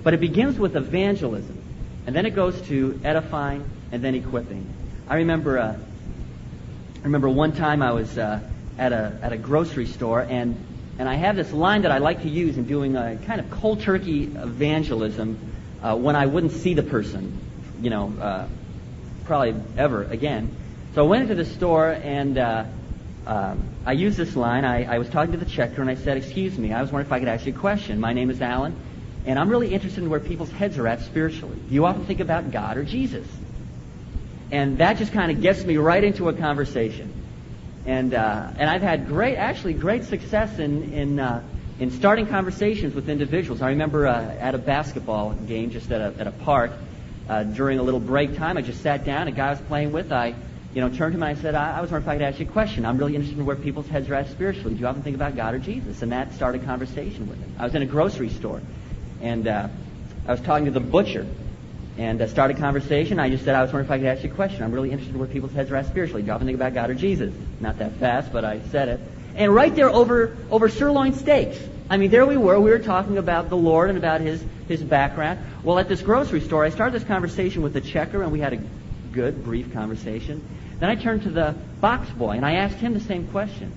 But 0.03 0.13
it 0.13 0.19
begins 0.19 0.59
with 0.59 0.75
evangelism, 0.75 1.61
and 2.05 2.15
then 2.15 2.25
it 2.25 2.35
goes 2.35 2.61
to 2.63 2.99
edifying 3.03 3.67
and 3.91 4.03
then 4.03 4.15
equipping. 4.15 4.71
I 5.09 5.15
remember, 5.15 5.57
uh, 5.57 5.75
I 5.75 7.03
remember 7.03 7.29
one 7.29 7.53
time 7.53 7.81
I 7.81 7.91
was 7.91 8.17
uh, 8.17 8.41
at 8.77 8.93
a 8.93 9.17
at 9.21 9.33
a 9.33 9.37
grocery 9.37 9.85
store, 9.85 10.21
and 10.21 10.55
and 10.97 11.09
I 11.09 11.15
have 11.15 11.35
this 11.35 11.51
line 11.51 11.83
that 11.83 11.91
I 11.91 11.97
like 11.97 12.21
to 12.23 12.29
use 12.29 12.57
in 12.57 12.65
doing 12.65 12.95
a 12.95 13.17
kind 13.25 13.39
of 13.39 13.49
cold 13.51 13.81
turkey 13.81 14.23
evangelism 14.23 15.37
uh, 15.81 15.95
when 15.95 16.15
I 16.15 16.25
wouldn't 16.25 16.53
see 16.53 16.73
the 16.73 16.83
person, 16.83 17.39
you 17.81 17.89
know, 17.89 18.13
uh, 18.19 18.47
probably 19.25 19.55
ever 19.77 20.03
again. 20.03 20.55
So 20.93 21.05
I 21.05 21.07
went 21.07 21.23
into 21.23 21.35
the 21.35 21.45
store 21.45 21.91
and. 21.91 22.37
Uh, 22.37 22.65
um, 23.25 23.63
I 23.85 23.93
used 23.93 24.17
this 24.17 24.35
line. 24.35 24.65
I, 24.65 24.83
I 24.83 24.99
was 24.99 25.09
talking 25.09 25.31
to 25.31 25.37
the 25.37 25.49
checker 25.49 25.81
and 25.81 25.89
I 25.89 25.95
said, 25.95 26.17
Excuse 26.17 26.57
me, 26.57 26.71
I 26.71 26.81
was 26.81 26.91
wondering 26.91 27.07
if 27.07 27.11
I 27.11 27.19
could 27.19 27.27
ask 27.27 27.45
you 27.45 27.53
a 27.53 27.57
question. 27.57 27.99
My 27.99 28.13
name 28.13 28.29
is 28.29 28.41
Allan, 28.41 28.75
and 29.25 29.39
I'm 29.39 29.49
really 29.49 29.73
interested 29.73 30.03
in 30.03 30.09
where 30.09 30.19
people's 30.19 30.51
heads 30.51 30.77
are 30.77 30.87
at 30.87 31.01
spiritually. 31.01 31.57
Do 31.67 31.73
you 31.73 31.85
often 31.85 32.05
think 32.05 32.19
about 32.19 32.51
God 32.51 32.77
or 32.77 32.83
Jesus? 32.83 33.27
And 34.51 34.77
that 34.77 34.97
just 34.97 35.11
kind 35.11 35.31
of 35.31 35.41
gets 35.41 35.63
me 35.63 35.77
right 35.77 36.03
into 36.03 36.29
a 36.29 36.33
conversation. 36.33 37.11
And, 37.85 38.13
uh, 38.13 38.51
and 38.57 38.69
I've 38.69 38.81
had 38.81 39.07
great, 39.07 39.37
actually 39.37 39.73
great 39.73 40.05
success 40.05 40.57
in, 40.59 40.93
in, 40.93 41.19
uh, 41.19 41.43
in 41.79 41.91
starting 41.91 42.27
conversations 42.27 42.95
with 42.95 43.09
individuals. 43.09 43.61
I 43.61 43.69
remember 43.69 44.07
uh, 44.07 44.35
at 44.39 44.55
a 44.55 44.57
basketball 44.57 45.33
game 45.33 45.71
just 45.71 45.91
at 45.91 46.01
a, 46.01 46.19
at 46.19 46.27
a 46.27 46.31
park 46.31 46.71
uh, 47.29 47.43
during 47.43 47.79
a 47.79 47.83
little 47.83 47.99
break 47.99 48.35
time, 48.35 48.57
I 48.57 48.61
just 48.61 48.81
sat 48.81 49.05
down, 49.05 49.27
a 49.27 49.31
guy 49.31 49.47
I 49.47 49.51
was 49.51 49.61
playing 49.61 49.91
with, 49.91 50.11
I 50.11 50.35
you 50.75 50.81
know, 50.81 50.89
turned 50.89 51.13
to 51.13 51.17
him 51.17 51.23
and 51.23 51.37
I 51.37 51.41
said, 51.41 51.55
I, 51.55 51.77
I 51.77 51.81
was 51.81 51.89
wondering 51.89 52.03
if 52.03 52.09
I 52.09 52.15
could 52.17 52.33
ask 52.33 52.39
you 52.39 52.45
a 52.47 52.51
question. 52.51 52.85
I'm 52.85 52.97
really 52.97 53.15
interested 53.15 53.39
in 53.39 53.45
where 53.45 53.55
people's 53.55 53.87
heads 53.87 54.09
are 54.09 54.15
at 54.15 54.29
spiritually. 54.29 54.73
Do 54.73 54.81
you 54.81 54.87
often 54.87 55.03
think 55.03 55.15
about 55.15 55.37
God 55.37 55.53
or 55.53 55.59
Jesus? 55.59 56.01
And 56.01 56.11
that 56.11 56.33
started 56.33 56.63
a 56.63 56.65
conversation 56.65 57.29
with 57.29 57.39
him. 57.39 57.55
I 57.57 57.63
was 57.63 57.73
in 57.75 57.81
a 57.81 57.85
grocery 57.85 58.29
store 58.29 58.61
and 59.21 59.47
uh, 59.47 59.69
I 60.27 60.31
was 60.31 60.41
talking 60.41 60.65
to 60.65 60.71
the 60.71 60.81
butcher 60.81 61.25
and 61.97 62.21
uh, 62.21 62.27
started 62.27 62.57
a 62.57 62.59
conversation. 62.59 63.19
I 63.19 63.29
just 63.29 63.45
said, 63.45 63.55
I 63.55 63.61
was 63.61 63.71
wondering 63.71 63.85
if 63.85 63.91
I 63.91 63.97
could 63.97 64.07
ask 64.07 64.23
you 64.23 64.31
a 64.31 64.35
question. 64.35 64.63
I'm 64.63 64.71
really 64.71 64.91
interested 64.91 65.13
in 65.13 65.19
where 65.19 65.27
people's 65.27 65.53
heads 65.53 65.71
are 65.71 65.75
at 65.77 65.85
spiritually. 65.87 66.23
Do 66.23 66.31
you 66.31 66.39
think 66.39 66.55
about 66.55 66.73
God 66.73 66.89
or 66.89 66.95
Jesus? 66.95 67.33
Not 67.59 67.79
that 67.79 67.93
fast, 67.93 68.33
but 68.33 68.43
I 68.43 68.61
said 68.69 68.89
it. 68.89 68.99
And 69.35 69.53
right 69.53 69.73
there 69.75 69.89
over, 69.89 70.35
over 70.49 70.69
sirloin 70.69 71.13
steaks. 71.13 71.57
I 71.89 71.97
mean, 71.97 72.09
there 72.09 72.25
we 72.25 72.37
were. 72.37 72.59
We 72.59 72.71
were 72.71 72.79
talking 72.79 73.17
about 73.17 73.49
the 73.49 73.57
Lord 73.57 73.89
and 73.89 73.97
about 73.97 74.21
his, 74.21 74.43
his 74.67 74.81
background. 74.81 75.39
Well, 75.63 75.77
at 75.77 75.87
this 75.87 76.01
grocery 76.01 76.41
store, 76.41 76.65
I 76.65 76.69
started 76.69 76.99
this 76.99 77.07
conversation 77.07 77.61
with 77.61 77.73
the 77.73 77.81
checker, 77.81 78.23
and 78.23 78.31
we 78.31 78.39
had 78.39 78.53
a 78.53 78.59
good, 79.11 79.43
brief 79.43 79.71
conversation. 79.71 80.43
Then 80.79 80.89
I 80.89 80.95
turned 80.95 81.23
to 81.23 81.29
the 81.29 81.55
box 81.81 82.09
boy, 82.09 82.31
and 82.31 82.45
I 82.45 82.55
asked 82.55 82.77
him 82.77 82.93
the 82.93 82.99
same 82.99 83.27
question. 83.27 83.71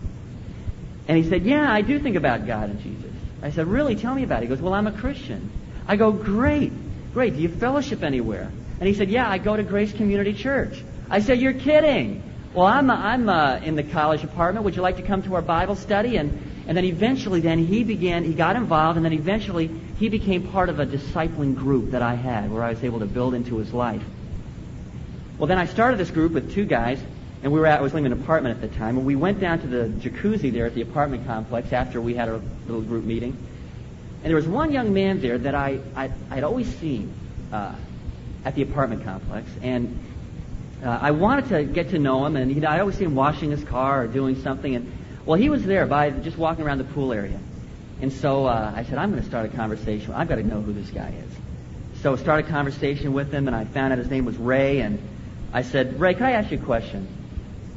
And 1.06 1.16
he 1.16 1.28
said, 1.28 1.44
Yeah, 1.44 1.70
I 1.70 1.82
do 1.82 1.98
think 1.98 2.16
about 2.16 2.46
God 2.46 2.70
and 2.70 2.80
Jesus. 2.82 3.12
I 3.42 3.50
said, 3.50 3.66
Really? 3.66 3.96
Tell 3.96 4.14
me 4.14 4.24
about 4.24 4.42
it. 4.42 4.42
He 4.42 4.48
goes, 4.48 4.60
Well, 4.60 4.74
I'm 4.74 4.86
a 4.86 4.92
Christian. 4.92 5.50
I 5.86 5.96
go, 5.96 6.12
Great, 6.12 6.72
great. 7.12 7.34
Do 7.34 7.40
you 7.40 7.48
fellowship 7.48 8.02
anywhere? 8.02 8.50
And 8.80 8.88
he 8.88 8.94
said, 8.94 9.10
Yeah, 9.10 9.28
I 9.28 9.38
go 9.38 9.56
to 9.56 9.62
Grace 9.62 9.92
Community 9.92 10.34
Church. 10.34 10.82
I 11.10 11.20
said, 11.20 11.40
You're 11.40 11.54
kidding. 11.54 12.22
Well, 12.54 12.66
I'm, 12.66 12.90
uh, 12.90 12.94
I'm 12.96 13.28
uh, 13.28 13.56
in 13.56 13.76
the 13.76 13.82
college 13.82 14.24
apartment. 14.24 14.64
Would 14.64 14.74
you 14.76 14.82
like 14.82 14.96
to 14.96 15.02
come 15.02 15.22
to 15.22 15.34
our 15.34 15.42
Bible 15.42 15.76
study? 15.76 16.16
And, 16.16 16.64
and 16.66 16.76
then 16.76 16.84
eventually, 16.84 17.40
then 17.40 17.58
he 17.58 17.84
began, 17.84 18.24
he 18.24 18.34
got 18.34 18.56
involved, 18.56 18.96
and 18.96 19.04
then 19.04 19.12
eventually 19.12 19.70
he 19.98 20.08
became 20.08 20.48
part 20.48 20.68
of 20.68 20.80
a 20.80 20.86
discipling 20.86 21.54
group 21.54 21.92
that 21.92 22.02
I 22.02 22.14
had 22.14 22.50
where 22.50 22.62
I 22.62 22.70
was 22.70 22.82
able 22.84 23.00
to 23.00 23.06
build 23.06 23.34
into 23.34 23.58
his 23.58 23.72
life. 23.72 24.02
Well, 25.38 25.46
then 25.46 25.58
I 25.58 25.66
started 25.66 25.98
this 25.98 26.10
group 26.10 26.32
with 26.32 26.52
two 26.52 26.64
guys, 26.64 27.00
and 27.42 27.52
we 27.52 27.60
were 27.60 27.66
at, 27.66 27.78
I 27.78 27.82
was 27.82 27.94
living 27.94 28.06
in 28.06 28.12
an 28.12 28.20
apartment 28.20 28.62
at 28.62 28.70
the 28.70 28.76
time, 28.76 28.96
and 28.96 29.06
we 29.06 29.16
went 29.16 29.40
down 29.40 29.60
to 29.60 29.66
the 29.66 29.88
jacuzzi 29.88 30.52
there 30.52 30.66
at 30.66 30.74
the 30.74 30.82
apartment 30.82 31.26
complex 31.26 31.72
after 31.72 32.00
we 32.00 32.14
had 32.14 32.28
a 32.28 32.40
little 32.66 32.82
group 32.82 33.04
meeting. 33.04 33.36
And 34.28 34.34
there 34.34 34.36
was 34.36 34.46
one 34.46 34.72
young 34.72 34.92
man 34.92 35.22
there 35.22 35.38
that 35.38 35.54
I, 35.54 35.80
I, 35.96 36.10
I'd 36.30 36.44
always 36.44 36.68
seen 36.80 37.14
uh, 37.50 37.74
at 38.44 38.54
the 38.56 38.60
apartment 38.60 39.02
complex, 39.02 39.48
and 39.62 39.98
uh, 40.84 40.98
I 41.00 41.12
wanted 41.12 41.48
to 41.48 41.64
get 41.64 41.88
to 41.92 41.98
know 41.98 42.26
him, 42.26 42.36
and 42.36 42.50
he, 42.52 42.62
I 42.62 42.80
always 42.80 42.98
see 42.98 43.04
him 43.04 43.14
washing 43.14 43.50
his 43.50 43.64
car 43.64 44.02
or 44.02 44.06
doing 44.06 44.42
something, 44.42 44.74
and 44.74 44.92
well, 45.24 45.40
he 45.40 45.48
was 45.48 45.64
there 45.64 45.86
by 45.86 46.10
just 46.10 46.36
walking 46.36 46.66
around 46.66 46.76
the 46.76 46.84
pool 46.84 47.14
area. 47.14 47.40
And 48.02 48.12
so 48.12 48.44
uh, 48.44 48.70
I 48.76 48.84
said, 48.84 48.98
I'm 48.98 49.12
going 49.12 49.22
to 49.22 49.26
start 49.26 49.46
a 49.46 49.56
conversation. 49.56 50.12
I've 50.12 50.28
got 50.28 50.36
to 50.36 50.42
know 50.42 50.60
who 50.60 50.74
this 50.74 50.90
guy 50.90 51.14
is. 51.26 52.02
So 52.02 52.12
I 52.12 52.16
started 52.18 52.48
a 52.48 52.50
conversation 52.50 53.14
with 53.14 53.32
him, 53.32 53.46
and 53.46 53.56
I 53.56 53.64
found 53.64 53.94
out 53.94 53.98
his 53.98 54.10
name 54.10 54.26
was 54.26 54.36
Ray. 54.36 54.80
And 54.80 54.98
I 55.54 55.62
said, 55.62 55.98
Ray, 55.98 56.12
can 56.12 56.24
I 56.24 56.32
ask 56.32 56.50
you 56.50 56.58
a 56.58 56.60
question? 56.60 57.08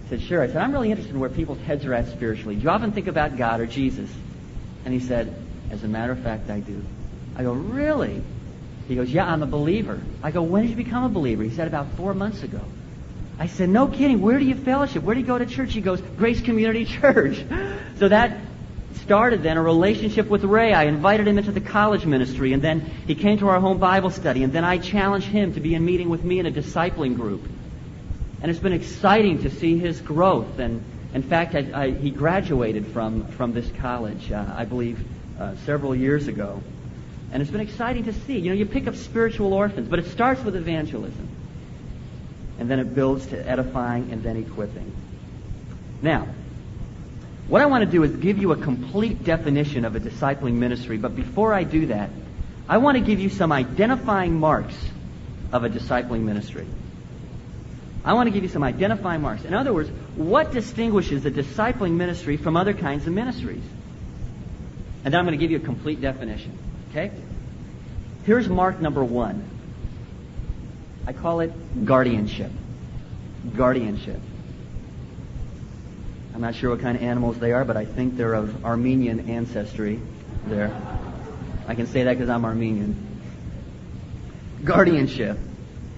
He 0.04 0.10
said, 0.10 0.22
sure. 0.22 0.42
I 0.42 0.48
said, 0.48 0.58
I'm 0.58 0.74
really 0.74 0.92
interested 0.92 1.14
in 1.14 1.22
where 1.22 1.30
people's 1.30 1.62
heads 1.62 1.86
are 1.86 1.94
at 1.94 2.10
spiritually. 2.10 2.56
Do 2.56 2.64
you 2.64 2.70
often 2.70 2.92
think 2.92 3.08
about 3.08 3.38
God 3.38 3.62
or 3.62 3.68
Jesus? 3.68 4.10
And 4.84 4.94
he 4.94 5.00
said, 5.00 5.41
as 5.72 5.84
a 5.84 5.88
matter 5.88 6.12
of 6.12 6.20
fact, 6.20 6.50
I 6.50 6.60
do. 6.60 6.84
I 7.36 7.44
go, 7.44 7.54
really? 7.54 8.22
He 8.88 8.96
goes, 8.96 9.10
yeah, 9.10 9.26
I'm 9.26 9.42
a 9.42 9.48
believer. 9.48 10.02
I 10.22 10.32
go, 10.32 10.42
when 10.42 10.64
did 10.64 10.72
you 10.72 10.76
become 10.76 11.04
a 11.04 11.10
believer? 11.10 11.44
He 11.44 11.50
said, 11.50 11.68
about 11.68 11.88
four 11.96 12.14
months 12.14 12.44
ago. 12.44 12.62
I 13.40 13.48
said, 13.48 13.70
no 13.70 13.88
kidding. 13.88 14.22
Where 14.22 14.38
do 14.38 14.46
you 14.46 14.56
fellowship? 14.56 15.04
Where 15.04 15.16
do 15.16 15.22
you 15.22 15.28
go 15.28 15.38
to 15.38 15.46
church? 15.46 15.74
He 15.74 15.82
goes, 15.82 16.02
Grace 16.18 16.42
Community 16.42 16.86
Church. 17.00 17.44
So 17.98 18.10
that 18.10 18.38
started 19.04 19.44
then 19.44 19.58
a 19.58 19.62
relationship 19.62 20.28
with 20.28 20.44
Ray. 20.44 20.74
I 20.74 20.84
invited 20.84 21.28
him 21.28 21.38
into 21.38 21.52
the 21.52 21.62
college 21.62 22.06
ministry, 22.06 22.54
and 22.54 22.62
then 22.62 22.82
he 23.08 23.16
came 23.16 23.40
to 23.40 23.48
our 23.50 23.60
home 23.60 23.80
Bible 23.80 24.10
study, 24.10 24.44
and 24.44 24.54
then 24.54 24.64
I 24.64 24.78
challenged 24.78 25.28
him 25.28 25.54
to 25.54 25.60
be 25.60 25.74
in 25.74 25.84
meeting 25.84 26.10
with 26.10 26.24
me 26.24 26.40
in 26.40 26.46
a 26.46 26.52
discipling 26.52 27.16
group. 27.16 27.48
And 28.42 28.52
it's 28.52 28.60
been 28.60 28.74
exciting 28.74 29.44
to 29.44 29.50
see 29.50 29.78
his 29.78 30.02
growth. 30.02 30.60
And 30.60 30.84
in 31.14 31.24
fact, 31.24 31.56
I, 31.56 31.68
I, 31.74 31.92
he 31.92 32.10
graduated 32.10 32.88
from, 32.88 33.28
from 33.30 33.54
this 33.54 33.70
college, 33.80 34.32
uh, 34.32 34.46
I 34.56 34.66
believe, 34.66 35.06
uh, 35.42 35.56
several 35.66 35.96
years 35.96 36.28
ago. 36.28 36.62
And 37.32 37.42
it's 37.42 37.52
been 37.52 37.62
exciting 37.62 38.04
to 38.06 38.14
see. 38.14 38.38
You 38.38 38.52
know, 38.52 38.56
you 38.56 38.66
pick 38.66 38.88
up 38.88 38.96
spiritual 38.96 39.54
orphans, 39.54 39.88
but 39.88 40.00
it 40.00 40.08
starts 40.12 40.44
with 40.44 40.56
evangelism. 40.56 41.28
And 42.60 42.70
then 42.70 42.80
it 42.80 42.94
builds 42.94 43.26
to 43.28 43.50
edifying 43.50 44.12
and 44.12 44.22
then 44.22 44.38
equipping. 44.38 44.94
Now, 46.02 46.28
what 47.48 47.62
I 47.62 47.66
want 47.66 47.84
to 47.84 47.90
do 47.90 48.04
is 48.04 48.16
give 48.16 48.38
you 48.38 48.52
a 48.52 48.58
complete 48.58 49.24
definition 49.24 49.84
of 49.86 49.96
a 49.96 50.00
discipling 50.00 50.54
ministry, 50.54 50.98
but 50.98 51.16
before 51.16 51.54
I 51.54 51.64
do 51.64 51.88
that, 51.88 52.10
I 52.70 52.78
want 52.78 52.98
to 52.98 53.04
give 53.04 53.20
you 53.20 53.30
some 53.30 53.52
identifying 53.52 54.40
marks 54.40 54.76
of 55.52 55.64
a 55.64 55.70
discipling 55.70 56.22
ministry. 56.22 56.68
I 58.06 58.14
want 58.14 58.28
to 58.28 58.32
give 58.32 58.44
you 58.44 58.50
some 58.50 58.64
identifying 58.64 59.22
marks. 59.22 59.44
In 59.44 59.54
other 59.54 59.74
words, 59.74 59.90
what 60.16 60.52
distinguishes 60.52 61.26
a 61.26 61.32
discipling 61.32 61.94
ministry 61.94 62.38
from 62.38 62.58
other 62.58 62.74
kinds 62.74 63.08
of 63.08 63.14
ministries? 63.14 63.64
And 65.04 65.14
then 65.14 65.20
I'm 65.20 65.26
going 65.26 65.38
to 65.38 65.44
give 65.44 65.52
you 65.52 65.58
a 65.58 65.62
complete 65.62 66.02
definition. 66.02 66.58
Okay? 66.90 67.12
Here's 68.26 68.48
mark 68.48 68.80
number 68.80 69.04
one. 69.04 69.44
I 71.08 71.14
call 71.14 71.40
it 71.40 71.86
guardianship. 71.86 72.52
Guardianship. 73.56 74.20
I'm 76.34 76.42
not 76.42 76.56
sure 76.56 76.70
what 76.70 76.82
kind 76.82 76.96
of 76.96 77.04
animals 77.04 77.40
they 77.40 77.52
are, 77.52 77.66
but 77.66 77.78
I 77.78 77.86
think 77.86 78.16
they're 78.16 78.34
of 78.36 78.64
Armenian 78.64 79.30
ancestry 79.30 80.00
there. 80.46 80.72
I 81.68 81.76
can 81.76 81.88
say 81.88 82.04
that 82.04 82.14
because 82.14 82.30
I'm 82.30 82.46
Armenian. 82.46 82.96
Guardianship. 84.64 85.38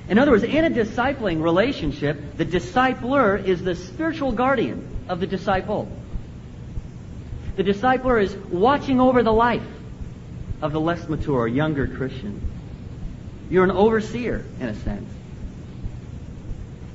In 0.07 0.17
other 0.17 0.31
words, 0.31 0.43
in 0.43 0.65
a 0.65 0.69
discipling 0.69 1.41
relationship, 1.41 2.37
the 2.37 2.45
discipler 2.45 3.43
is 3.43 3.61
the 3.63 3.75
spiritual 3.75 4.31
guardian 4.31 4.87
of 5.07 5.19
the 5.19 5.27
disciple. 5.27 5.89
The 7.55 7.63
discipler 7.63 8.21
is 8.21 8.35
watching 8.35 8.99
over 8.99 9.21
the 9.21 9.33
life 9.33 9.65
of 10.61 10.71
the 10.71 10.79
less 10.79 11.07
mature, 11.07 11.47
younger 11.47 11.87
Christian. 11.87 12.41
You're 13.49 13.63
an 13.63 13.71
overseer, 13.71 14.43
in 14.59 14.67
a 14.67 14.75
sense. 14.75 15.11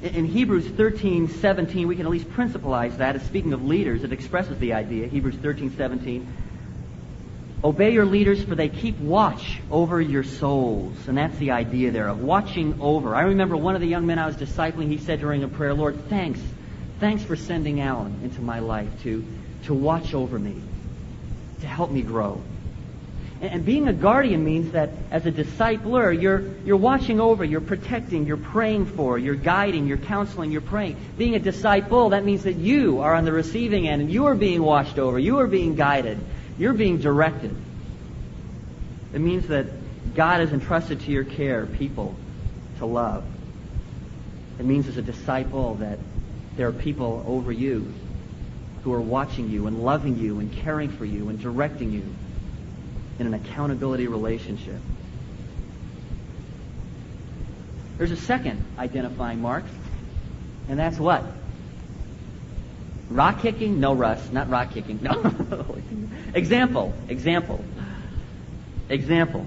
In 0.02 0.26
Hebrews 0.26 0.66
13, 0.66 1.28
17, 1.28 1.86
we 1.88 1.96
can 1.96 2.06
at 2.06 2.10
least 2.10 2.30
principalize 2.30 2.96
that 2.98 3.16
as 3.16 3.22
speaking 3.22 3.52
of 3.52 3.64
leaders, 3.64 4.04
it 4.04 4.12
expresses 4.12 4.58
the 4.58 4.72
idea. 4.72 5.08
Hebrews 5.08 5.36
13, 5.36 5.76
17. 5.76 6.26
Obey 7.64 7.92
your 7.92 8.04
leaders, 8.04 8.42
for 8.44 8.54
they 8.54 8.68
keep 8.68 8.98
watch 9.00 9.60
over 9.70 10.00
your 10.00 10.22
souls. 10.22 10.96
And 11.08 11.18
that's 11.18 11.36
the 11.38 11.50
idea 11.50 11.90
there 11.90 12.08
of 12.08 12.20
watching 12.20 12.80
over. 12.80 13.14
I 13.16 13.22
remember 13.22 13.56
one 13.56 13.74
of 13.74 13.80
the 13.80 13.88
young 13.88 14.06
men 14.06 14.20
I 14.20 14.26
was 14.26 14.36
discipling, 14.36 14.88
he 14.88 14.98
said 14.98 15.20
during 15.20 15.42
a 15.42 15.48
prayer, 15.48 15.74
Lord, 15.74 16.08
thanks. 16.08 16.40
Thanks 17.00 17.24
for 17.24 17.34
sending 17.34 17.80
Allan 17.80 18.20
into 18.22 18.40
my 18.40 18.60
life 18.60 18.88
to, 19.02 19.24
to 19.64 19.74
watch 19.74 20.14
over 20.14 20.38
me, 20.38 20.60
to 21.60 21.66
help 21.66 21.90
me 21.90 22.02
grow. 22.02 22.40
And 23.40 23.64
being 23.64 23.86
a 23.86 23.92
guardian 23.92 24.44
means 24.44 24.72
that 24.72 24.90
as 25.12 25.24
a 25.24 25.30
discipler, 25.30 26.20
you're, 26.20 26.42
you're 26.64 26.76
watching 26.76 27.20
over, 27.20 27.44
you're 27.44 27.60
protecting, 27.60 28.26
you're 28.26 28.36
praying 28.36 28.86
for, 28.86 29.16
you're 29.16 29.36
guiding, 29.36 29.86
you're 29.86 29.96
counseling, 29.96 30.50
you're 30.50 30.60
praying. 30.60 30.96
Being 31.16 31.36
a 31.36 31.38
disciple, 31.38 32.10
that 32.10 32.24
means 32.24 32.42
that 32.44 32.56
you 32.56 33.00
are 33.00 33.14
on 33.14 33.24
the 33.24 33.32
receiving 33.32 33.86
end 33.86 34.02
and 34.02 34.10
you 34.10 34.26
are 34.26 34.34
being 34.34 34.60
watched 34.60 34.98
over, 34.98 35.20
you 35.20 35.38
are 35.38 35.46
being 35.46 35.76
guided, 35.76 36.18
you're 36.58 36.72
being 36.72 36.98
directed. 36.98 37.54
It 39.12 39.20
means 39.20 39.46
that 39.48 39.66
God 40.16 40.40
has 40.40 40.52
entrusted 40.52 41.00
to 41.02 41.12
your 41.12 41.24
care 41.24 41.64
people 41.64 42.16
to 42.78 42.86
love. 42.86 43.24
It 44.58 44.64
means 44.64 44.88
as 44.88 44.96
a 44.96 45.02
disciple 45.02 45.76
that 45.76 46.00
there 46.56 46.66
are 46.66 46.72
people 46.72 47.22
over 47.24 47.52
you 47.52 47.94
who 48.84 48.92
are 48.92 49.00
watching 49.00 49.50
you 49.50 49.66
and 49.66 49.82
loving 49.82 50.18
you 50.18 50.38
and 50.40 50.52
caring 50.52 50.90
for 50.90 51.04
you 51.04 51.28
and 51.28 51.40
directing 51.40 51.92
you 51.92 52.02
in 53.18 53.26
an 53.26 53.34
accountability 53.34 54.06
relationship. 54.06 54.80
There's 57.96 58.12
a 58.12 58.16
second 58.16 58.64
identifying 58.78 59.40
mark, 59.40 59.64
and 60.68 60.78
that's 60.78 60.98
what? 60.98 61.24
Rock 63.10 63.40
kicking? 63.40 63.80
No, 63.80 63.94
Russ, 63.94 64.30
not 64.30 64.48
rock 64.50 64.72
kicking. 64.72 65.00
No. 65.02 65.76
example, 66.34 66.94
example, 67.08 67.64
example. 68.88 69.46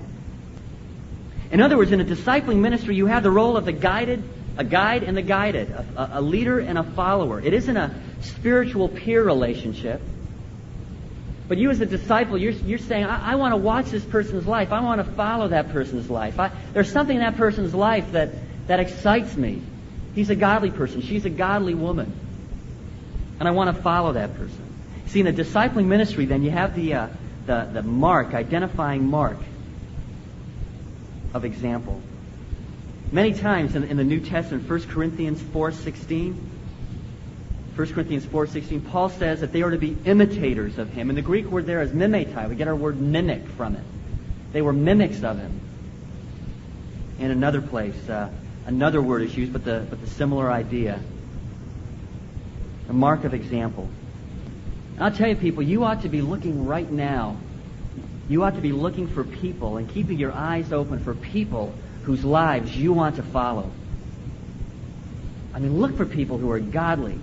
In 1.51 1.61
other 1.61 1.77
words, 1.77 1.91
in 1.91 2.01
a 2.01 2.05
discipling 2.05 2.57
ministry, 2.57 2.95
you 2.95 3.05
have 3.05 3.23
the 3.23 3.31
role 3.31 3.55
of 3.55 3.65
the 3.65 3.71
guided, 3.71 4.23
a 4.57 4.63
guide 4.63 5.03
and 5.03 5.15
the 5.15 5.21
guided, 5.21 5.69
a, 5.69 6.09
a 6.13 6.21
leader 6.21 6.59
and 6.59 6.77
a 6.77 6.83
follower. 6.83 7.39
It 7.39 7.53
isn't 7.53 7.77
a 7.77 7.93
spiritual 8.21 8.87
peer 8.89 9.23
relationship. 9.23 10.01
But 11.47 11.57
you 11.57 11.69
as 11.69 11.81
a 11.81 11.85
disciple, 11.85 12.37
you're, 12.37 12.53
you're 12.53 12.79
saying, 12.79 13.03
I, 13.03 13.33
I 13.33 13.35
want 13.35 13.51
to 13.51 13.57
watch 13.57 13.87
this 13.87 14.05
person's 14.05 14.47
life. 14.47 14.71
I 14.71 14.81
want 14.81 15.05
to 15.05 15.11
follow 15.13 15.49
that 15.49 15.71
person's 15.71 16.09
life. 16.09 16.39
I, 16.39 16.51
there's 16.73 16.91
something 16.91 17.15
in 17.15 17.21
that 17.21 17.35
person's 17.35 17.73
life 17.73 18.13
that, 18.13 18.29
that 18.67 18.79
excites 18.79 19.35
me. 19.35 19.61
He's 20.15 20.29
a 20.29 20.35
godly 20.35 20.71
person. 20.71 21.01
She's 21.01 21.25
a 21.25 21.29
godly 21.29 21.73
woman. 21.73 22.13
And 23.39 23.47
I 23.47 23.51
want 23.51 23.75
to 23.75 23.81
follow 23.81 24.13
that 24.13 24.35
person. 24.37 24.63
See, 25.07 25.19
in 25.19 25.25
the 25.25 25.43
discipling 25.43 25.87
ministry, 25.87 26.25
then 26.25 26.41
you 26.43 26.51
have 26.51 26.75
the, 26.75 26.93
uh, 26.93 27.07
the, 27.45 27.69
the 27.73 27.83
mark, 27.83 28.33
identifying 28.33 29.09
mark 29.09 29.37
of 31.33 31.43
example. 31.43 32.01
Many 33.11 33.33
times 33.33 33.75
in, 33.75 33.83
in 33.83 33.97
the 33.97 34.03
New 34.03 34.21
Testament, 34.21 34.69
1 34.69 34.83
Corinthians 34.83 35.41
4.16, 35.41 36.35
1 37.75 37.93
Corinthians 37.93 38.25
4.16, 38.25 38.89
Paul 38.89 39.09
says 39.09 39.41
that 39.41 39.53
they 39.53 39.61
are 39.61 39.71
to 39.71 39.77
be 39.77 39.95
imitators 40.05 40.77
of 40.77 40.89
him. 40.89 41.09
And 41.09 41.17
the 41.17 41.21
Greek 41.21 41.45
word 41.45 41.65
there 41.65 41.81
is 41.81 41.91
mimetai. 41.91 42.49
We 42.49 42.55
get 42.55 42.67
our 42.67 42.75
word 42.75 42.99
mimic 42.99 43.47
from 43.47 43.75
it. 43.75 43.83
They 44.51 44.61
were 44.61 44.73
mimics 44.73 45.23
of 45.23 45.37
him. 45.39 45.61
In 47.19 47.31
another 47.31 47.61
place, 47.61 48.09
uh, 48.09 48.29
another 48.65 49.01
word 49.01 49.21
is 49.21 49.35
used, 49.37 49.53
but 49.53 49.63
the, 49.63 49.85
but 49.89 50.01
the 50.01 50.07
similar 50.07 50.51
idea. 50.51 50.99
A 52.89 52.93
mark 52.93 53.23
of 53.23 53.33
example. 53.33 53.87
And 54.95 55.05
I'll 55.05 55.11
tell 55.11 55.29
you, 55.29 55.35
people, 55.35 55.63
you 55.63 55.85
ought 55.85 56.01
to 56.01 56.09
be 56.09 56.21
looking 56.21 56.65
right 56.65 56.89
now. 56.89 57.37
You 58.27 58.43
ought 58.43 58.55
to 58.55 58.61
be 58.61 58.73
looking 58.73 59.07
for 59.07 59.23
people 59.23 59.77
and 59.77 59.89
keeping 59.89 60.17
your 60.17 60.33
eyes 60.33 60.73
open 60.73 60.99
for 60.99 61.15
people 61.15 61.73
whose 62.03 62.25
lives 62.25 62.75
you 62.75 62.91
want 62.91 63.15
to 63.15 63.23
follow. 63.23 63.71
I 65.53 65.59
mean, 65.59 65.79
look 65.79 65.95
for 65.95 66.05
people 66.05 66.37
who 66.37 66.51
are 66.51 66.59
godly, 66.59 67.19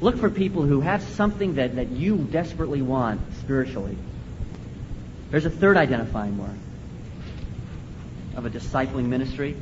Look 0.00 0.18
for 0.18 0.30
people 0.30 0.62
who 0.62 0.80
have 0.80 1.02
something 1.02 1.54
that, 1.54 1.76
that 1.76 1.88
you 1.88 2.16
desperately 2.18 2.82
want 2.82 3.20
spiritually. 3.40 3.96
There's 5.30 5.44
a 5.44 5.50
third 5.50 5.76
identifying 5.76 6.36
mark 6.36 6.52
of 8.36 8.46
a 8.46 8.50
discipling 8.50 9.06
ministry. 9.06 9.56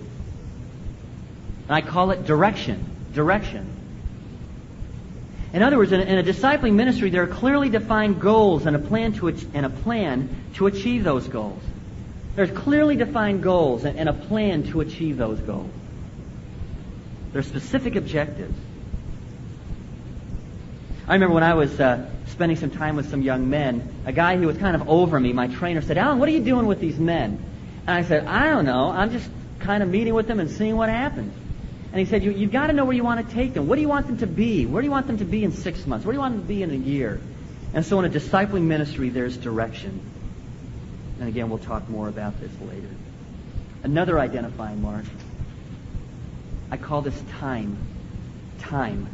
And 1.68 1.74
I 1.74 1.80
call 1.80 2.10
it 2.10 2.26
direction. 2.26 2.84
Direction. 3.14 3.72
In 5.54 5.62
other 5.62 5.78
words, 5.78 5.92
in 5.92 6.00
a, 6.00 6.04
in 6.04 6.18
a 6.18 6.22
discipling 6.22 6.74
ministry, 6.74 7.08
there 7.08 7.22
are 7.22 7.28
clearly 7.28 7.70
defined 7.70 8.20
goals 8.20 8.66
and 8.66 8.76
a 8.76 8.78
plan 8.78 9.14
to 9.14 9.28
and 9.28 9.64
a 9.64 9.70
plan 9.70 10.28
to 10.54 10.66
achieve 10.66 11.02
those 11.02 11.26
goals. 11.26 11.62
There's 12.34 12.50
clearly 12.50 12.96
defined 12.96 13.42
goals 13.42 13.84
and, 13.84 13.98
and 13.98 14.10
a 14.10 14.12
plan 14.12 14.64
to 14.64 14.82
achieve 14.82 15.16
those 15.16 15.40
goals. 15.40 15.70
There 17.32 17.40
are 17.40 17.44
specific 17.44 17.96
objectives. 17.96 18.56
I 21.08 21.14
remember 21.14 21.34
when 21.34 21.44
I 21.44 21.54
was 21.54 21.78
uh, 21.78 22.08
spending 22.26 22.56
some 22.56 22.70
time 22.70 22.96
with 22.96 23.10
some 23.10 23.22
young 23.22 23.48
men, 23.48 24.02
a 24.06 24.12
guy 24.12 24.36
who 24.36 24.46
was 24.46 24.58
kind 24.58 24.74
of 24.74 24.88
over 24.88 25.20
me, 25.20 25.32
my 25.32 25.46
trainer 25.46 25.80
said, 25.80 25.98
Allan, 25.98 26.18
what 26.18 26.28
are 26.28 26.32
you 26.32 26.42
doing 26.42 26.66
with 26.66 26.80
these 26.80 26.98
men? 26.98 27.42
And 27.86 27.90
I 27.90 28.02
said, 28.02 28.26
I 28.26 28.46
don't 28.46 28.64
know. 28.64 28.90
I'm 28.90 29.12
just 29.12 29.28
kind 29.60 29.82
of 29.82 29.88
meeting 29.88 30.14
with 30.14 30.26
them 30.26 30.40
and 30.40 30.50
seeing 30.50 30.76
what 30.76 30.88
happens. 30.88 31.32
And 31.92 32.00
he 32.00 32.06
said, 32.06 32.24
you, 32.24 32.32
you've 32.32 32.50
got 32.50 32.66
to 32.66 32.72
know 32.72 32.84
where 32.84 32.96
you 32.96 33.04
want 33.04 33.26
to 33.26 33.34
take 33.34 33.54
them. 33.54 33.68
What 33.68 33.76
do 33.76 33.82
you 33.82 33.88
want 33.88 34.08
them 34.08 34.18
to 34.18 34.26
be? 34.26 34.66
Where 34.66 34.82
do 34.82 34.86
you 34.86 34.90
want 34.90 35.06
them 35.06 35.18
to 35.18 35.24
be 35.24 35.44
in 35.44 35.52
six 35.52 35.86
months? 35.86 36.04
Where 36.04 36.12
do 36.12 36.16
you 36.16 36.20
want 36.20 36.34
them 36.34 36.42
to 36.42 36.48
be 36.48 36.62
in 36.62 36.70
a 36.72 36.74
year? 36.74 37.20
And 37.72 37.86
so 37.86 38.00
in 38.00 38.04
a 38.04 38.10
discipling 38.10 38.62
ministry, 38.62 39.08
there's 39.08 39.36
direction. 39.36 40.00
And 41.20 41.28
again, 41.28 41.48
we'll 41.48 41.58
talk 41.58 41.88
more 41.88 42.08
about 42.08 42.38
this 42.40 42.50
later. 42.60 42.90
Another 43.84 44.18
identifying 44.18 44.82
mark. 44.82 45.04
I 46.70 46.76
call 46.76 47.02
this 47.02 47.18
time. 47.38 47.78
Time. 48.58 49.08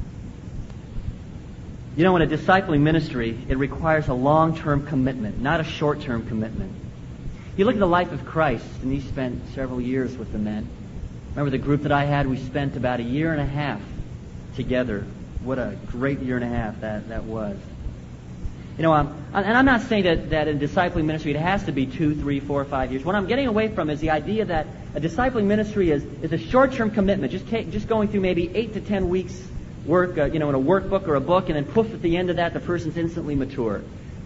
You 1.95 2.05
know, 2.05 2.17
in 2.17 2.23
a 2.23 2.27
discipling 2.27 2.81
ministry, 2.81 3.39
it 3.49 3.59
requires 3.59 4.09
a 4.09 4.15
long-term 4.15 4.87
commitment, 4.87 5.43
not 5.43 5.61
a 5.61 5.65
short-term 5.65 6.27
commitment. 6.27 6.73
You 7.55 7.67
look 7.67 7.75
at 7.75 7.81
the 7.81 7.87
life 7.87 8.13
of 8.13 8.25
Christ, 8.25 8.65
and 8.81 8.91
he 8.91 9.01
spent 9.01 9.43
several 9.55 9.79
years 9.79 10.17
with 10.17 10.33
the 10.33 10.39
men. 10.39 10.67
Remember 11.31 11.51
the 11.51 11.59
group 11.59 11.83
that 11.83 11.93
I 11.93 12.05
had? 12.05 12.27
We 12.27 12.39
spent 12.39 12.77
about 12.77 13.01
a 13.01 13.03
year 13.03 13.33
and 13.33 13.43
a 13.43 13.47
half 13.47 13.81
together. 14.57 15.05
What 15.45 15.59
a 15.59 15.77
great 15.87 16.21
year 16.21 16.37
and 16.37 16.45
a 16.45 16.49
half 16.49 16.81
that, 16.81 17.11
that 17.11 17.25
was. 17.25 17.59
You 18.79 18.85
know, 18.85 18.95
um, 18.95 19.15
and 19.35 19.55
I'm 19.55 19.67
not 19.67 19.83
saying 19.83 20.05
that, 20.05 20.31
that 20.31 20.49
in 20.49 20.59
discipling 20.59 21.05
ministry 21.05 21.33
it 21.33 21.41
has 21.41 21.65
to 21.65 21.73
be 21.73 21.85
two, 21.85 22.15
three, 22.15 22.41
four, 22.41 22.65
five 22.65 22.91
years. 22.91 23.05
What 23.05 23.17
I'm 23.17 23.27
getting 23.27 23.49
away 23.49 23.69
from 23.69 23.91
is 23.91 24.01
the 24.01 24.11
idea 24.11 24.47
that 24.47 24.67
a 24.95 25.01
discipling 25.01 25.45
ministry 25.45 25.91
is, 25.91 26.03
is 26.23 26.33
a 26.33 26.39
short-term 26.39 26.91
commitment, 26.91 27.33
just, 27.33 27.47
just 27.47 27.87
going 27.87 28.09
through 28.09 28.21
maybe 28.21 28.51
eight 28.55 28.73
to 28.73 28.81
ten 28.81 29.11
weeks 29.11 29.39
work, 29.87 30.19
uh, 30.19 30.25
you 30.25 30.39
know, 30.39 30.49
in 30.49 30.55
a 30.55 30.61
workbook 30.61 31.09
or 31.09 31.15
a 31.15 31.21
book, 31.21 31.49
and 31.49 31.57
then 31.57 31.65
poof, 31.65 31.93
at 31.93 32.03
the 32.03 32.17
end 32.17 32.31
of 32.31 32.37
that, 32.37 32.55
the 32.55 32.61
person's 32.61 32.97
instantly 32.97 33.35
mature. 33.35 33.83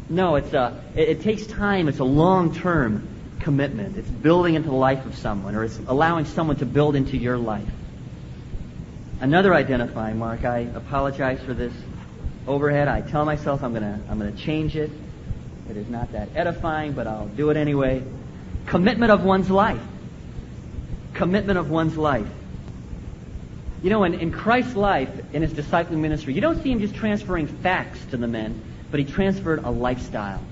No, 0.08 0.36
it's 0.36 0.52
a, 0.52 0.82
it, 0.94 1.08
it 1.08 1.22
takes 1.22 1.46
time. 1.46 1.88
It's 1.88 1.98
a 1.98 2.04
long-term 2.04 3.08
commitment. 3.40 3.96
It's 3.96 4.08
building 4.08 4.54
into 4.54 4.68
the 4.68 4.74
life 4.74 5.04
of 5.06 5.16
someone, 5.16 5.54
or 5.54 5.64
it's 5.64 5.78
allowing 5.86 6.24
someone 6.24 6.56
to 6.56 6.66
build 6.66 6.96
into 6.96 7.16
your 7.16 7.38
life. 7.38 7.68
Another 9.20 9.54
identifying 9.54 10.18
mark, 10.18 10.44
I 10.44 10.58
apologize 10.74 11.40
for 11.40 11.54
this 11.54 11.72
overhead. 12.46 12.86
I 12.88 13.00
tell 13.00 13.24
myself 13.24 13.62
I'm 13.62 13.72
gonna 13.72 14.00
I'm 14.10 14.18
gonna 14.18 14.32
change 14.32 14.76
it. 14.76 14.90
It 15.70 15.76
is 15.76 15.88
not 15.88 16.12
that 16.12 16.28
edifying, 16.34 16.92
but 16.92 17.06
I'll 17.06 17.26
do 17.26 17.50
it 17.50 17.56
anyway. 17.56 18.02
Commitment 18.66 19.10
of 19.10 19.24
one's 19.24 19.50
life. 19.50 19.80
Commitment 21.14 21.58
of 21.58 21.70
one's 21.70 21.96
life. 21.96 22.28
You 23.86 23.90
know, 23.90 24.02
in, 24.02 24.14
in 24.14 24.32
Christ's 24.32 24.74
life, 24.74 25.08
in 25.32 25.42
his 25.42 25.52
discipling 25.52 25.98
ministry, 25.98 26.34
you 26.34 26.40
don't 26.40 26.60
see 26.60 26.72
him 26.72 26.80
just 26.80 26.96
transferring 26.96 27.46
facts 27.46 28.04
to 28.06 28.16
the 28.16 28.26
men, 28.26 28.60
but 28.90 28.98
he 28.98 29.06
transferred 29.06 29.62
a 29.62 29.70
lifestyle. 29.70 30.42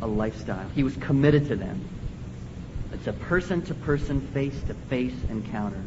A 0.00 0.06
lifestyle. 0.06 0.68
He 0.76 0.84
was 0.84 0.94
committed 0.98 1.48
to 1.48 1.56
them. 1.56 1.88
It's 2.92 3.08
a 3.08 3.12
person 3.12 3.62
to 3.62 3.74
person, 3.74 4.20
face 4.28 4.54
to 4.68 4.74
face 4.74 5.12
encounter. 5.28 5.82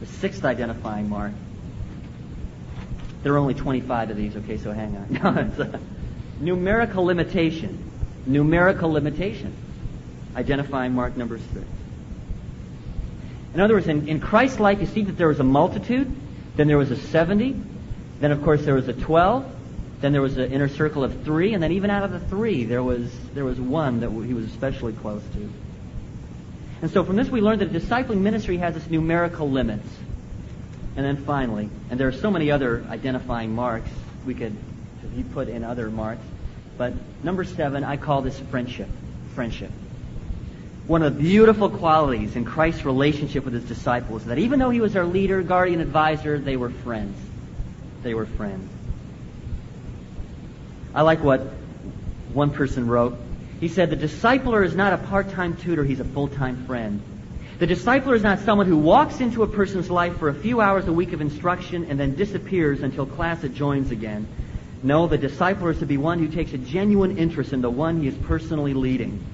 The 0.00 0.06
sixth 0.06 0.44
identifying 0.44 1.08
mark 1.08 1.32
there 3.22 3.32
are 3.32 3.38
only 3.38 3.54
25 3.54 4.10
of 4.10 4.16
these, 4.18 4.36
okay, 4.36 4.58
so 4.58 4.72
hang 4.72 4.94
on. 4.94 5.06
No, 5.22 5.40
it's 5.40 5.58
a 5.58 5.80
numerical 6.38 7.06
limitation. 7.06 7.90
Numerical 8.26 8.92
limitation. 8.92 9.54
Identifying 10.36 10.92
mark 10.92 11.16
number 11.16 11.38
six. 11.38 11.64
In 13.54 13.60
other 13.60 13.74
words, 13.74 13.86
in, 13.86 14.08
in 14.08 14.20
Christ's 14.20 14.60
life, 14.60 14.80
you 14.80 14.86
see 14.86 15.02
that 15.04 15.18
there 15.18 15.28
was 15.28 15.40
a 15.40 15.44
multitude, 15.44 16.10
then 16.56 16.68
there 16.68 16.78
was 16.78 16.90
a 16.90 16.96
70, 16.96 17.56
then 18.20 18.32
of 18.32 18.42
course 18.42 18.64
there 18.64 18.74
was 18.74 18.88
a 18.88 18.92
12, 18.92 19.44
then 20.00 20.12
there 20.12 20.22
was 20.22 20.36
an 20.38 20.52
inner 20.52 20.68
circle 20.68 21.04
of 21.04 21.22
three, 21.24 21.54
and 21.54 21.62
then 21.62 21.72
even 21.72 21.90
out 21.90 22.02
of 22.02 22.12
the 22.12 22.20
three, 22.20 22.64
there 22.64 22.82
was, 22.82 23.10
there 23.34 23.44
was 23.44 23.60
one 23.60 24.00
that 24.00 24.10
he 24.10 24.34
was 24.34 24.46
especially 24.46 24.92
close 24.94 25.22
to. 25.34 25.52
And 26.82 26.90
so 26.90 27.04
from 27.04 27.16
this 27.16 27.28
we 27.28 27.40
learn 27.40 27.60
that 27.60 27.74
a 27.74 27.78
discipling 27.78 28.20
ministry 28.20 28.56
has 28.56 28.76
its 28.76 28.88
numerical 28.90 29.48
limits. 29.48 29.86
And 30.96 31.06
then 31.06 31.24
finally, 31.24 31.70
and 31.90 31.98
there 31.98 32.08
are 32.08 32.12
so 32.12 32.30
many 32.30 32.50
other 32.50 32.84
identifying 32.88 33.54
marks 33.54 33.90
we 34.26 34.34
could 34.34 34.56
you 35.14 35.24
put 35.24 35.48
in 35.48 35.64
other 35.64 35.90
marks, 35.90 36.22
but 36.78 36.94
number 37.22 37.44
seven, 37.44 37.84
I 37.84 37.96
call 37.96 38.22
this 38.22 38.38
friendship. 38.50 38.88
Friendship. 39.34 39.70
One 40.86 41.02
of 41.02 41.14
the 41.14 41.22
beautiful 41.22 41.70
qualities 41.70 42.34
in 42.34 42.44
Christ's 42.44 42.84
relationship 42.84 43.44
with 43.44 43.54
his 43.54 43.64
disciples 43.64 44.22
is 44.22 44.28
that 44.28 44.38
even 44.38 44.58
though 44.58 44.70
he 44.70 44.80
was 44.80 44.92
their 44.92 45.04
leader, 45.04 45.40
guardian, 45.42 45.80
advisor, 45.80 46.38
they 46.38 46.56
were 46.56 46.70
friends. 46.70 47.16
They 48.02 48.14
were 48.14 48.26
friends. 48.26 48.68
I 50.94 51.02
like 51.02 51.22
what 51.22 51.40
one 52.32 52.50
person 52.50 52.88
wrote. 52.88 53.16
He 53.60 53.68
said, 53.68 53.90
The 53.90 53.96
discipler 53.96 54.64
is 54.64 54.74
not 54.74 54.92
a 54.92 54.98
part 54.98 55.30
time 55.30 55.56
tutor, 55.56 55.84
he's 55.84 56.00
a 56.00 56.04
full 56.04 56.26
time 56.28 56.66
friend. 56.66 57.00
The 57.60 57.66
discipler 57.68 58.16
is 58.16 58.24
not 58.24 58.40
someone 58.40 58.66
who 58.66 58.76
walks 58.76 59.20
into 59.20 59.44
a 59.44 59.46
person's 59.46 59.88
life 59.88 60.16
for 60.18 60.28
a 60.28 60.34
few 60.34 60.60
hours 60.60 60.88
a 60.88 60.92
week 60.92 61.12
of 61.12 61.20
instruction 61.20 61.86
and 61.88 62.00
then 62.00 62.16
disappears 62.16 62.82
until 62.82 63.06
class 63.06 63.42
joins 63.54 63.92
again. 63.92 64.26
No, 64.82 65.06
the 65.06 65.16
discipler 65.16 65.70
is 65.70 65.78
to 65.78 65.86
be 65.86 65.96
one 65.96 66.18
who 66.18 66.26
takes 66.26 66.52
a 66.54 66.58
genuine 66.58 67.18
interest 67.18 67.52
in 67.52 67.60
the 67.62 67.70
one 67.70 68.00
he 68.00 68.08
is 68.08 68.16
personally 68.16 68.74
leading. 68.74 69.24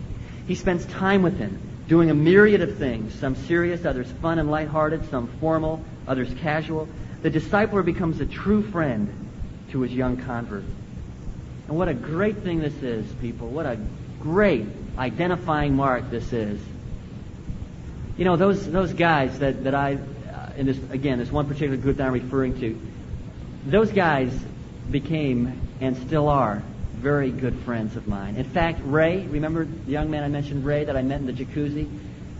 He 0.49 0.57
spends 0.57 0.85
time 0.87 1.23
with 1.23 1.39
him, 1.39 1.61
doing 1.87 2.11
a 2.11 2.15
myriad 2.15 2.63
of 2.63 2.77
things, 2.79 3.15
some 3.15 3.37
serious, 3.37 3.85
others 3.85 4.11
fun 4.21 4.41
and 4.41 4.51
lighthearted, 4.51 5.09
some 5.11 5.29
formal, 5.39 5.85
others 6.09 6.29
casual. 6.41 6.89
The 7.23 7.31
discipler 7.31 7.85
becomes 7.85 8.21
a 8.21 8.27
true 8.27 8.69
friend 8.71 9.31
to 9.71 9.83
his 9.83 9.93
young 9.93 10.17
convert. 10.17 10.65
And 11.69 11.77
what 11.77 11.89
a 11.89 11.95
great 11.95 12.39
thing 12.39 12.59
this 12.59 12.83
is, 12.83 13.07
people. 13.21 13.49
What 13.49 13.67
a 13.67 13.79
great 14.21 14.67
identifying 14.99 15.77
mark 15.77 16.11
this 16.11 16.33
is 16.33 16.61
you 18.19 18.25
know, 18.25 18.37
those, 18.37 18.69
those 18.71 18.93
guys 18.93 19.39
that, 19.39 19.63
that 19.65 19.75
I, 19.75 19.95
uh, 19.95 20.51
in 20.57 20.67
this, 20.67 20.77
again, 20.91 21.19
this 21.19 21.31
one 21.31 21.47
particular 21.47 21.77
group 21.77 21.99
that 21.99 22.07
I'm 22.07 22.13
referring 22.13 22.59
to, 22.61 22.79
those 23.65 23.93
guys 23.93 24.33
became 24.91 25.61
and 25.81 25.97
still 25.97 26.29
are 26.29 26.63
very 26.99 27.31
good 27.31 27.59
friends 27.61 27.97
of 27.97 28.07
mine. 28.07 28.37
In 28.37 28.45
fact, 28.45 28.81
Ray, 28.85 29.27
remember 29.27 29.65
the 29.65 29.91
young 29.91 30.11
man 30.11 30.23
I 30.23 30.29
mentioned, 30.29 30.65
Ray, 30.65 30.85
that 30.85 30.97
I 30.97 31.03
met 31.03 31.21
in 31.21 31.27
the 31.27 31.33
jacuzzi? 31.33 31.89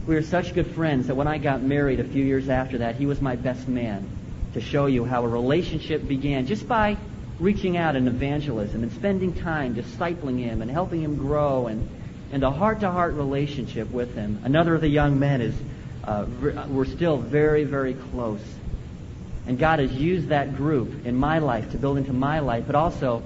We 0.07 0.15
were 0.15 0.23
such 0.23 0.55
good 0.55 0.69
friends 0.69 1.07
that 1.07 1.15
when 1.15 1.29
I 1.29 1.39
got 1.39 1.63
married 1.63 2.01
a 2.01 2.05
few 2.05 2.25
years 2.25 2.49
after 2.49 2.79
that, 2.79 2.97
he 2.97 3.07
was 3.07 3.21
my 3.21 3.37
best 3.37 3.69
man 3.69 4.09
to 4.55 4.61
show 4.61 4.87
you 4.87 5.05
how 5.05 5.25
a 5.25 5.29
relationship 5.29 6.07
began 6.07 6.47
just 6.47 6.67
by 6.67 6.97
reaching 7.39 7.77
out 7.77 7.95
in 7.95 8.09
evangelism 8.09 8.83
and 8.83 8.93
spending 8.93 9.35
time 9.35 9.75
discipling 9.75 10.39
him 10.39 10.63
and 10.63 10.71
helping 10.71 11.03
him 11.03 11.17
grow 11.17 11.67
and 11.67 11.89
and 12.33 12.43
a 12.43 12.51
heart-to-heart 12.51 13.15
relationship 13.15 13.91
with 13.91 14.15
him. 14.15 14.41
Another 14.45 14.75
of 14.75 14.81
the 14.81 14.89
young 14.89 15.19
men 15.19 15.41
is, 15.41 15.55
uh, 16.05 16.27
we're 16.69 16.85
still 16.85 17.17
very, 17.17 17.65
very 17.65 17.95
close. 17.95 18.43
And 19.47 19.59
God 19.59 19.79
has 19.79 19.91
used 19.93 20.29
that 20.29 20.57
group 20.57 21.07
in 21.07 21.17
my 21.17 21.39
life 21.39 21.71
to 21.71 21.79
build 21.79 21.97
into 21.97 22.13
my 22.13 22.41
life, 22.41 22.65
but 22.67 22.75
also 22.75 23.23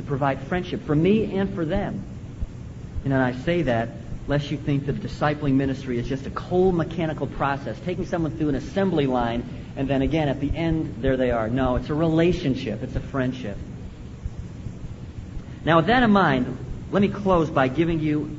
to 0.00 0.06
provide 0.06 0.40
friendship 0.44 0.82
for 0.86 0.94
me 0.94 1.36
and 1.36 1.54
for 1.54 1.64
them. 1.64 2.02
And 3.04 3.14
I 3.14 3.32
say 3.32 3.62
that 3.62 3.90
lest 4.26 4.50
you 4.50 4.56
think 4.56 4.86
that 4.86 4.96
discipling 4.96 5.54
ministry 5.54 5.98
is 5.98 6.08
just 6.08 6.26
a 6.26 6.30
cold 6.30 6.74
mechanical 6.74 7.26
process, 7.26 7.78
taking 7.84 8.06
someone 8.06 8.36
through 8.36 8.48
an 8.48 8.54
assembly 8.54 9.06
line, 9.06 9.44
and 9.76 9.88
then 9.88 10.02
again 10.02 10.28
at 10.28 10.40
the 10.40 10.54
end, 10.56 10.96
there 11.00 11.16
they 11.16 11.30
are. 11.30 11.48
No, 11.48 11.76
it's 11.76 11.90
a 11.90 11.94
relationship. 11.94 12.82
It's 12.82 12.96
a 12.96 13.00
friendship. 13.00 13.58
Now, 15.64 15.76
with 15.76 15.86
that 15.86 16.02
in 16.02 16.10
mind, 16.10 16.56
let 16.90 17.02
me 17.02 17.08
close 17.08 17.50
by 17.50 17.68
giving 17.68 18.00
you 18.00 18.38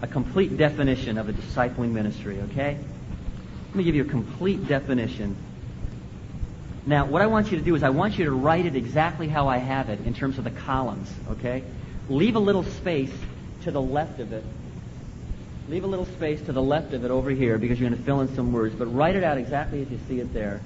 a 0.00 0.06
complete 0.06 0.56
definition 0.56 1.18
of 1.18 1.28
a 1.28 1.32
discipling 1.32 1.92
ministry, 1.92 2.40
okay? 2.50 2.78
Let 3.68 3.76
me 3.76 3.84
give 3.84 3.94
you 3.94 4.02
a 4.02 4.08
complete 4.08 4.66
definition. 4.66 5.36
Now, 6.86 7.06
what 7.06 7.22
I 7.22 7.26
want 7.26 7.50
you 7.50 7.58
to 7.58 7.64
do 7.64 7.74
is 7.74 7.82
I 7.82 7.90
want 7.90 8.18
you 8.18 8.26
to 8.26 8.30
write 8.30 8.66
it 8.66 8.76
exactly 8.76 9.26
how 9.26 9.48
I 9.48 9.56
have 9.56 9.88
it 9.88 10.00
in 10.00 10.12
terms 10.12 10.36
of 10.36 10.44
the 10.44 10.50
columns, 10.50 11.10
okay? 11.30 11.62
Leave 12.10 12.36
a 12.36 12.40
little 12.40 12.62
space 12.62 13.12
to 13.62 13.70
the 13.70 13.80
left 13.80 14.20
of 14.20 14.32
it. 14.32 14.44
Leave 15.68 15.84
a 15.84 15.86
little 15.86 16.04
space 16.04 16.42
to 16.42 16.52
the 16.52 16.60
left 16.60 16.92
of 16.92 17.04
it 17.04 17.10
over 17.10 17.30
here 17.30 17.56
because 17.56 17.80
you're 17.80 17.88
going 17.88 17.98
to 17.98 18.04
fill 18.04 18.20
in 18.20 18.34
some 18.34 18.52
words, 18.52 18.74
but 18.74 18.86
write 18.86 19.16
it 19.16 19.24
out 19.24 19.38
exactly 19.38 19.80
as 19.80 19.90
you 19.90 19.98
see 20.08 20.20
it 20.20 20.34
there. 20.34 20.60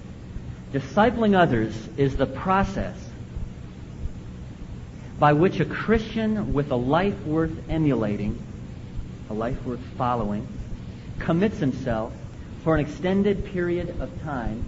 Discipling 0.73 1.39
others 1.39 1.73
is 1.97 2.17
the 2.17 2.27
process 2.27 2.97
by 5.21 5.33
which 5.35 5.61
a 5.61 5.65
Christian 5.65 6.53
with 6.53 6.73
a 6.73 6.77
life 6.77 7.19
worth 7.25 7.53
emulating, 7.69 8.43
a 9.31 9.35
life 9.35 9.65
worth 9.65 9.81
following, 9.97 10.47
commits 11.21 11.59
himself 11.59 12.13
for 12.65 12.75
an 12.75 12.81
extended 12.81 13.45
period 13.47 14.01
of 14.01 14.23
time 14.23 14.65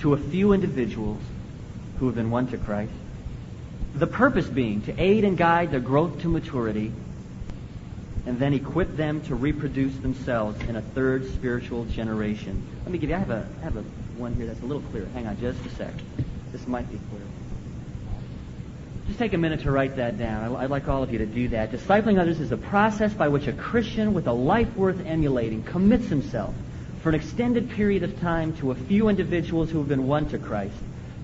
to 0.00 0.14
a 0.14 0.16
few 0.16 0.52
individuals 0.52 1.20
who 1.98 2.06
have 2.06 2.14
been 2.14 2.30
won 2.30 2.46
to 2.48 2.58
Christ. 2.58 2.92
The 3.94 4.06
purpose 4.06 4.46
being 4.46 4.82
to 4.82 4.98
aid 4.98 5.24
and 5.24 5.36
guide 5.36 5.70
their 5.70 5.80
growth 5.80 6.22
to 6.22 6.28
maturity 6.28 6.92
and 8.26 8.38
then 8.38 8.54
equip 8.54 8.96
them 8.96 9.20
to 9.22 9.34
reproduce 9.34 9.96
themselves 9.98 10.60
in 10.68 10.76
a 10.76 10.82
third 10.82 11.30
spiritual 11.32 11.84
generation. 11.86 12.66
Let 12.84 12.92
me 12.92 12.98
give 12.98 13.10
you, 13.10 13.16
I 13.16 13.18
have 13.18 13.30
a, 13.30 13.48
I 13.60 13.64
have 13.64 13.76
a 13.76 13.82
one 14.16 14.34
here 14.34 14.46
that's 14.46 14.60
a 14.60 14.66
little 14.66 14.82
clearer. 14.90 15.06
Hang 15.14 15.26
on 15.26 15.38
just 15.40 15.64
a 15.66 15.70
sec. 15.70 15.92
This 16.52 16.66
might 16.66 16.90
be 16.90 16.98
clear. 17.10 17.22
Just 19.06 19.18
take 19.18 19.32
a 19.32 19.38
minute 19.38 19.60
to 19.62 19.70
write 19.70 19.96
that 19.96 20.18
down. 20.18 20.54
I'd 20.56 20.70
like 20.70 20.88
all 20.88 21.02
of 21.02 21.12
you 21.12 21.18
to 21.18 21.26
do 21.26 21.48
that. 21.48 21.72
Discipling 21.72 22.20
others 22.20 22.38
is 22.40 22.52
a 22.52 22.56
process 22.56 23.12
by 23.12 23.28
which 23.28 23.48
a 23.48 23.52
Christian 23.52 24.14
with 24.14 24.26
a 24.28 24.32
life 24.32 24.74
worth 24.76 25.04
emulating 25.04 25.62
commits 25.62 26.08
himself 26.08 26.54
for 27.02 27.08
an 27.08 27.14
extended 27.14 27.70
period 27.70 28.02
of 28.02 28.20
time 28.20 28.54
to 28.58 28.70
a 28.70 28.74
few 28.74 29.08
individuals 29.08 29.70
who 29.70 29.78
have 29.78 29.88
been 29.88 30.06
won 30.06 30.28
to 30.28 30.38
Christ, 30.38 30.76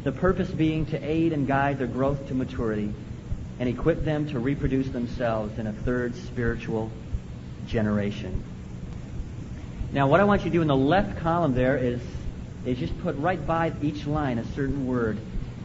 the 0.04 0.12
purpose 0.12 0.48
being 0.48 0.86
to 0.86 0.98
aid 0.98 1.32
and 1.32 1.46
guide 1.46 1.78
their 1.78 1.86
growth 1.86 2.28
to 2.28 2.34
maturity 2.34 2.92
and 3.58 3.68
equip 3.68 4.04
them 4.04 4.28
to 4.30 4.38
reproduce 4.38 4.88
themselves 4.88 5.58
in 5.58 5.66
a 5.66 5.72
third 5.72 6.14
spiritual 6.14 6.90
generation. 7.66 8.42
Now, 9.92 10.08
what 10.08 10.20
I 10.20 10.24
want 10.24 10.44
you 10.44 10.50
to 10.50 10.54
do 10.54 10.62
in 10.62 10.68
the 10.68 10.76
left 10.76 11.18
column 11.18 11.54
there 11.54 11.76
is, 11.76 12.00
is 12.64 12.78
just 12.78 12.98
put 13.02 13.16
right 13.16 13.44
by 13.46 13.72
each 13.82 14.06
line 14.06 14.38
a 14.38 14.44
certain 14.54 14.86
word. 14.86 15.18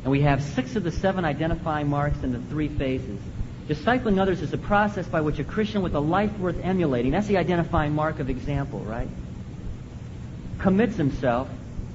And 0.04 0.12
we 0.12 0.21
have 0.21 0.43
six 0.43 0.76
of 0.76 0.84
the 0.84 0.91
seven 0.91 1.26
identifying 1.26 1.88
marks 1.88 2.21
in 2.24 2.34
the 2.34 2.39
three 2.39 2.67
phases. 2.67 3.19
Discipling 3.67 4.19
others 4.19 4.41
is 4.41 4.52
a 4.52 4.58
process 4.58 5.08
by 5.08 5.21
which 5.21 5.39
a 5.39 5.43
Christian 5.43 5.82
with 5.82 5.95
a 5.95 6.00
life 6.00 6.38
worth 6.39 6.60
emulating, 6.63 7.12
that's 7.12 7.28
the 7.28 7.38
identifying 7.38 7.93
mark 7.93 8.19
of 8.19 8.30
example, 8.30 8.80
right? 8.80 9.08
Commits 10.62 10.95
himself, 10.95 11.50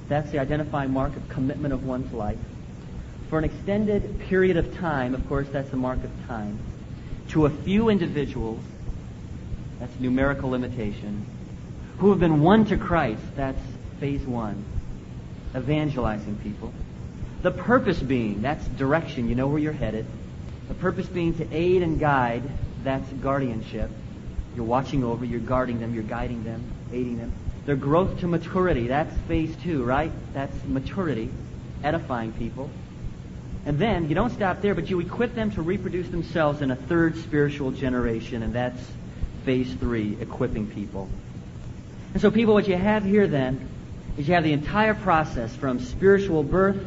that's 0.09 0.29
the 0.31 0.39
identifying 0.39 0.91
mark 0.91 1.15
of 1.15 1.29
commitment 1.29 1.73
of 1.73 1.85
one's 1.85 2.11
life. 2.11 2.37
For 3.29 3.39
an 3.39 3.45
extended 3.45 4.19
period 4.19 4.57
of 4.57 4.77
time, 4.77 5.15
of 5.15 5.25
course, 5.29 5.47
that's 5.49 5.69
the 5.69 5.77
mark 5.77 6.03
of 6.03 6.11
time. 6.27 6.59
To 7.29 7.45
a 7.45 7.49
few 7.49 7.87
individuals, 7.87 8.59
that's 9.79 9.97
numerical 10.01 10.49
limitation. 10.49 11.25
Who 11.99 12.09
have 12.09 12.19
been 12.19 12.41
won 12.41 12.65
to 12.65 12.75
Christ, 12.75 13.21
that's 13.37 13.61
phase 14.01 14.23
one. 14.23 14.65
Evangelizing 15.55 16.35
people. 16.43 16.73
The 17.43 17.51
purpose 17.51 17.99
being, 17.99 18.41
that's 18.41 18.67
direction, 18.67 19.29
you 19.29 19.35
know 19.35 19.47
where 19.47 19.59
you're 19.59 19.71
headed. 19.71 20.05
The 20.67 20.73
purpose 20.73 21.07
being 21.07 21.35
to 21.35 21.47
aid 21.53 21.83
and 21.83 22.01
guide, 22.01 22.43
that's 22.83 23.09
guardianship. 23.13 23.89
You're 24.57 24.65
watching 24.65 25.05
over, 25.05 25.23
you're 25.23 25.39
guarding 25.39 25.79
them, 25.79 25.93
you're 25.93 26.03
guiding 26.03 26.43
them, 26.43 26.69
aiding 26.91 27.17
them. 27.17 27.31
Their 27.67 27.75
growth 27.75 28.21
to 28.21 28.27
maturity, 28.27 28.87
that's 28.87 29.13
phase 29.27 29.53
two, 29.57 29.83
right? 29.83 30.13
That's 30.33 30.55
maturity, 30.65 31.29
edifying 31.83 32.31
people. 32.31 32.69
And 33.65 33.77
then 33.77 34.07
you 34.07 34.15
don't 34.15 34.29
stop 34.29 34.61
there, 34.61 34.73
but 34.73 34.89
you 34.89 35.01
equip 35.01 35.35
them 35.35 35.51
to 35.51 35.61
reproduce 35.61 36.07
themselves 36.07 36.61
in 36.61 36.71
a 36.71 36.77
third 36.77 37.17
spiritual 37.17 37.71
generation, 37.71 38.41
and 38.41 38.55
that's 38.55 38.79
phase 39.43 39.69
three, 39.73 40.17
equipping 40.21 40.67
people. 40.67 41.09
And 42.13 42.21
so, 42.21 42.31
people, 42.31 42.53
what 42.53 42.69
you 42.69 42.77
have 42.77 43.03
here 43.03 43.27
then 43.27 43.67
is 44.17 44.29
you 44.29 44.35
have 44.35 44.45
the 44.45 44.53
entire 44.53 44.93
process 44.93 45.53
from 45.53 45.81
spiritual 45.81 46.43
birth 46.43 46.79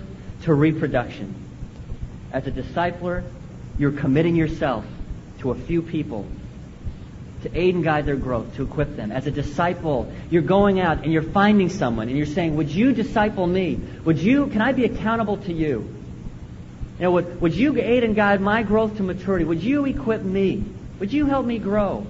to 0.45 0.55
reproduction. 0.55 1.35
As 2.33 2.47
a 2.47 2.51
discipler, 2.51 3.23
you're 3.79 3.93
committing 3.93 4.35
yourself 4.35 4.87
to 5.41 5.51
a 5.51 5.55
few 5.55 5.83
people 5.83 6.27
to 7.43 7.59
aid 7.59 7.75
and 7.75 7.85
guide 7.85 8.07
their 8.07 8.17
growth, 8.17 8.55
to 8.57 8.63
equip 8.63 8.97
them. 8.97 9.11
As 9.13 9.27
a 9.27 9.31
disciple, 9.31 10.13
you're 10.31 10.43
going 10.43 10.81
out 10.81 11.05
and 11.05 11.13
you're 11.13 11.23
finding 11.23 11.71
someone 11.71 12.09
and 12.09 12.17
you're 12.17 12.27
saying, 12.27 12.57
Would 12.57 12.71
you 12.71 12.93
disciple 12.93 13.47
me? 13.47 13.81
Would 14.05 14.19
you, 14.19 14.49
can 14.49 14.61
I 14.61 14.73
be 14.73 14.85
accountable 14.85 15.39
to 15.39 15.53
you? 15.53 15.95
You 16.99 17.05
know, 17.05 17.13
would, 17.13 17.41
would 17.41 17.55
you 17.55 17.79
aid 17.81 18.05
and 18.05 18.15
guide 18.15 18.41
my 18.41 18.63
growth 18.63 18.99
to 18.99 19.03
maturity? 19.03 19.45
Would 19.45 19.63
you 19.63 19.87
equip 19.87 20.23
me? 20.23 20.65
Would 20.99 21.13
you 21.13 21.27
help 21.27 21.47
me 21.47 21.59
grow? 21.59 22.07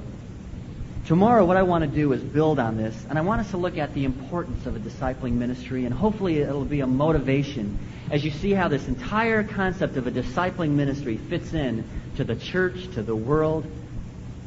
Tomorrow, 1.07 1.45
what 1.45 1.57
I 1.57 1.62
want 1.62 1.85
to 1.85 1.90
do 1.90 2.12
is 2.12 2.23
build 2.23 2.59
on 2.59 2.77
this, 2.77 2.97
and 3.09 3.19
I 3.19 3.23
want 3.23 3.40
us 3.40 3.51
to 3.51 3.57
look 3.57 3.79
at 3.79 3.95
the 3.95 4.05
importance 4.05 4.66
of 4.66 4.77
a 4.77 4.79
discipling 4.79 5.33
ministry, 5.33 5.85
and 5.85 5.95
hopefully 5.95 6.38
it'll 6.38 6.64
be 6.64 6.81
a 6.81 6.87
motivation 6.87 7.79
as 8.11 8.25
you 8.25 8.31
see 8.31 8.53
how 8.53 8.69
this 8.69 8.88
entire 8.88 9.45
concept 9.45 9.97
of 9.97 10.07
a 10.07 10.11
discipling 10.11 10.71
ministry 10.71 11.16
fits 11.16 11.53
in 11.53 11.85
to 12.16 12.25
the 12.25 12.35
church, 12.35 12.93
to 12.95 13.03
the 13.03 13.14
world, 13.14 13.64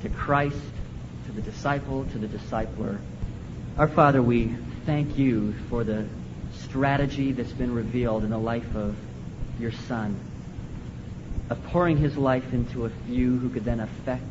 to 0.02 0.10
Christ, 0.10 0.58
the 1.36 1.42
disciple, 1.42 2.06
to 2.06 2.18
the 2.18 2.28
discipler. 2.28 3.00
Our 3.78 3.88
Father, 3.88 4.22
we 4.22 4.56
thank 4.86 5.18
you 5.18 5.54
for 5.70 5.84
the 5.84 6.06
strategy 6.54 7.32
that's 7.32 7.52
been 7.52 7.74
revealed 7.74 8.24
in 8.24 8.30
the 8.30 8.38
life 8.38 8.76
of 8.76 8.96
your 9.60 9.72
Son, 9.72 10.20
of 11.50 11.64
pouring 11.66 11.98
his 11.98 12.18
life 12.18 12.54
into 12.54 12.86
a 12.86 12.90
few 13.08 13.38
who 13.38 13.50
could 13.50 13.66
then 13.66 13.80
affect 13.80 14.24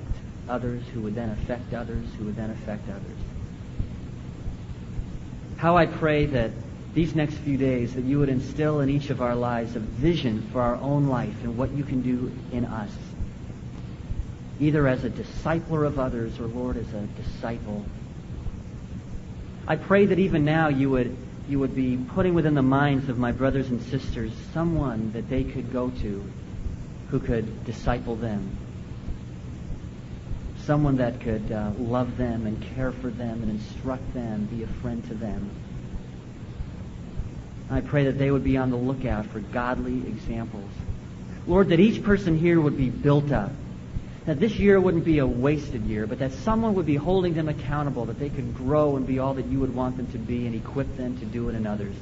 others, 0.48 0.82
who 0.92 1.00
would 1.00 1.14
then 1.14 1.30
affect 1.30 1.72
others, 1.74 2.06
who 2.18 2.24
would 2.24 2.36
then 2.36 2.50
affect 2.50 2.88
others. 2.88 3.18
How 5.56 5.76
I 5.76 5.86
pray 5.86 6.26
that 6.26 6.50
these 6.94 7.14
next 7.14 7.34
few 7.36 7.56
days 7.56 7.94
that 7.94 8.04
you 8.04 8.18
would 8.18 8.28
instill 8.28 8.80
in 8.80 8.90
each 8.90 9.10
of 9.10 9.22
our 9.22 9.34
lives 9.34 9.76
a 9.76 9.80
vision 9.80 10.42
for 10.52 10.60
our 10.60 10.76
own 10.76 11.06
life 11.06 11.42
and 11.42 11.56
what 11.56 11.72
you 11.72 11.84
can 11.84 12.02
do 12.02 12.30
in 12.52 12.64
us. 12.64 12.90
Either 14.60 14.86
as 14.86 15.04
a 15.04 15.10
discipler 15.10 15.86
of 15.86 15.98
others 15.98 16.38
or, 16.38 16.46
Lord, 16.46 16.76
as 16.76 16.92
a 16.94 17.06
disciple. 17.22 17.84
I 19.66 19.76
pray 19.76 20.06
that 20.06 20.18
even 20.18 20.44
now 20.44 20.68
you 20.68 20.90
would, 20.90 21.16
you 21.48 21.58
would 21.58 21.74
be 21.74 21.96
putting 21.96 22.34
within 22.34 22.54
the 22.54 22.62
minds 22.62 23.08
of 23.08 23.18
my 23.18 23.32
brothers 23.32 23.68
and 23.70 23.82
sisters 23.82 24.32
someone 24.52 25.12
that 25.12 25.28
they 25.28 25.44
could 25.44 25.72
go 25.72 25.90
to 25.90 26.24
who 27.10 27.20
could 27.20 27.64
disciple 27.64 28.16
them. 28.16 28.56
Someone 30.64 30.96
that 30.96 31.20
could 31.20 31.50
uh, 31.50 31.70
love 31.78 32.16
them 32.16 32.46
and 32.46 32.62
care 32.74 32.92
for 32.92 33.10
them 33.10 33.42
and 33.42 33.50
instruct 33.50 34.14
them, 34.14 34.46
be 34.46 34.62
a 34.62 34.66
friend 34.66 35.04
to 35.08 35.14
them. 35.14 35.50
I 37.70 37.80
pray 37.80 38.04
that 38.04 38.18
they 38.18 38.30
would 38.30 38.44
be 38.44 38.56
on 38.56 38.70
the 38.70 38.76
lookout 38.76 39.26
for 39.26 39.40
godly 39.40 40.06
examples. 40.06 40.70
Lord, 41.46 41.68
that 41.70 41.80
each 41.80 42.02
person 42.02 42.38
here 42.38 42.60
would 42.60 42.76
be 42.76 42.90
built 42.90 43.32
up. 43.32 43.50
That 44.26 44.38
this 44.38 44.54
year 44.56 44.80
wouldn't 44.80 45.04
be 45.04 45.18
a 45.18 45.26
wasted 45.26 45.82
year, 45.82 46.06
but 46.06 46.20
that 46.20 46.32
someone 46.32 46.74
would 46.74 46.86
be 46.86 46.96
holding 46.96 47.34
them 47.34 47.48
accountable, 47.48 48.04
that 48.06 48.18
they 48.18 48.30
could 48.30 48.54
grow 48.56 48.96
and 48.96 49.06
be 49.06 49.18
all 49.18 49.34
that 49.34 49.46
you 49.46 49.58
would 49.58 49.74
want 49.74 49.96
them 49.96 50.06
to 50.12 50.18
be 50.18 50.46
and 50.46 50.54
equip 50.54 50.96
them 50.96 51.18
to 51.18 51.24
do 51.24 51.48
it 51.48 51.54
in 51.54 51.66
others. 51.66 51.94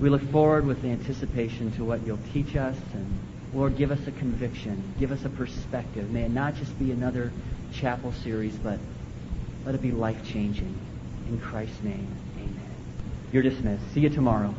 We 0.00 0.10
look 0.10 0.22
forward 0.30 0.66
with 0.66 0.84
anticipation 0.84 1.70
to 1.72 1.84
what 1.84 2.04
you'll 2.06 2.18
teach 2.32 2.56
us 2.56 2.76
and 2.92 3.18
Lord, 3.56 3.78
give 3.78 3.90
us 3.90 4.06
a 4.06 4.10
conviction. 4.10 4.82
Give 4.98 5.12
us 5.12 5.24
a 5.24 5.30
perspective. 5.30 6.10
May 6.10 6.24
it 6.24 6.30
not 6.30 6.56
just 6.56 6.78
be 6.78 6.92
another 6.92 7.32
chapel 7.72 8.12
series, 8.12 8.54
but 8.56 8.78
let 9.64 9.74
it 9.74 9.80
be 9.80 9.92
life 9.92 10.26
changing. 10.26 10.78
In 11.28 11.40
Christ's 11.40 11.82
name. 11.82 12.06
Amen. 12.36 12.70
You're 13.32 13.42
dismissed. 13.42 13.82
See 13.94 14.00
you 14.00 14.10
tomorrow. 14.10 14.54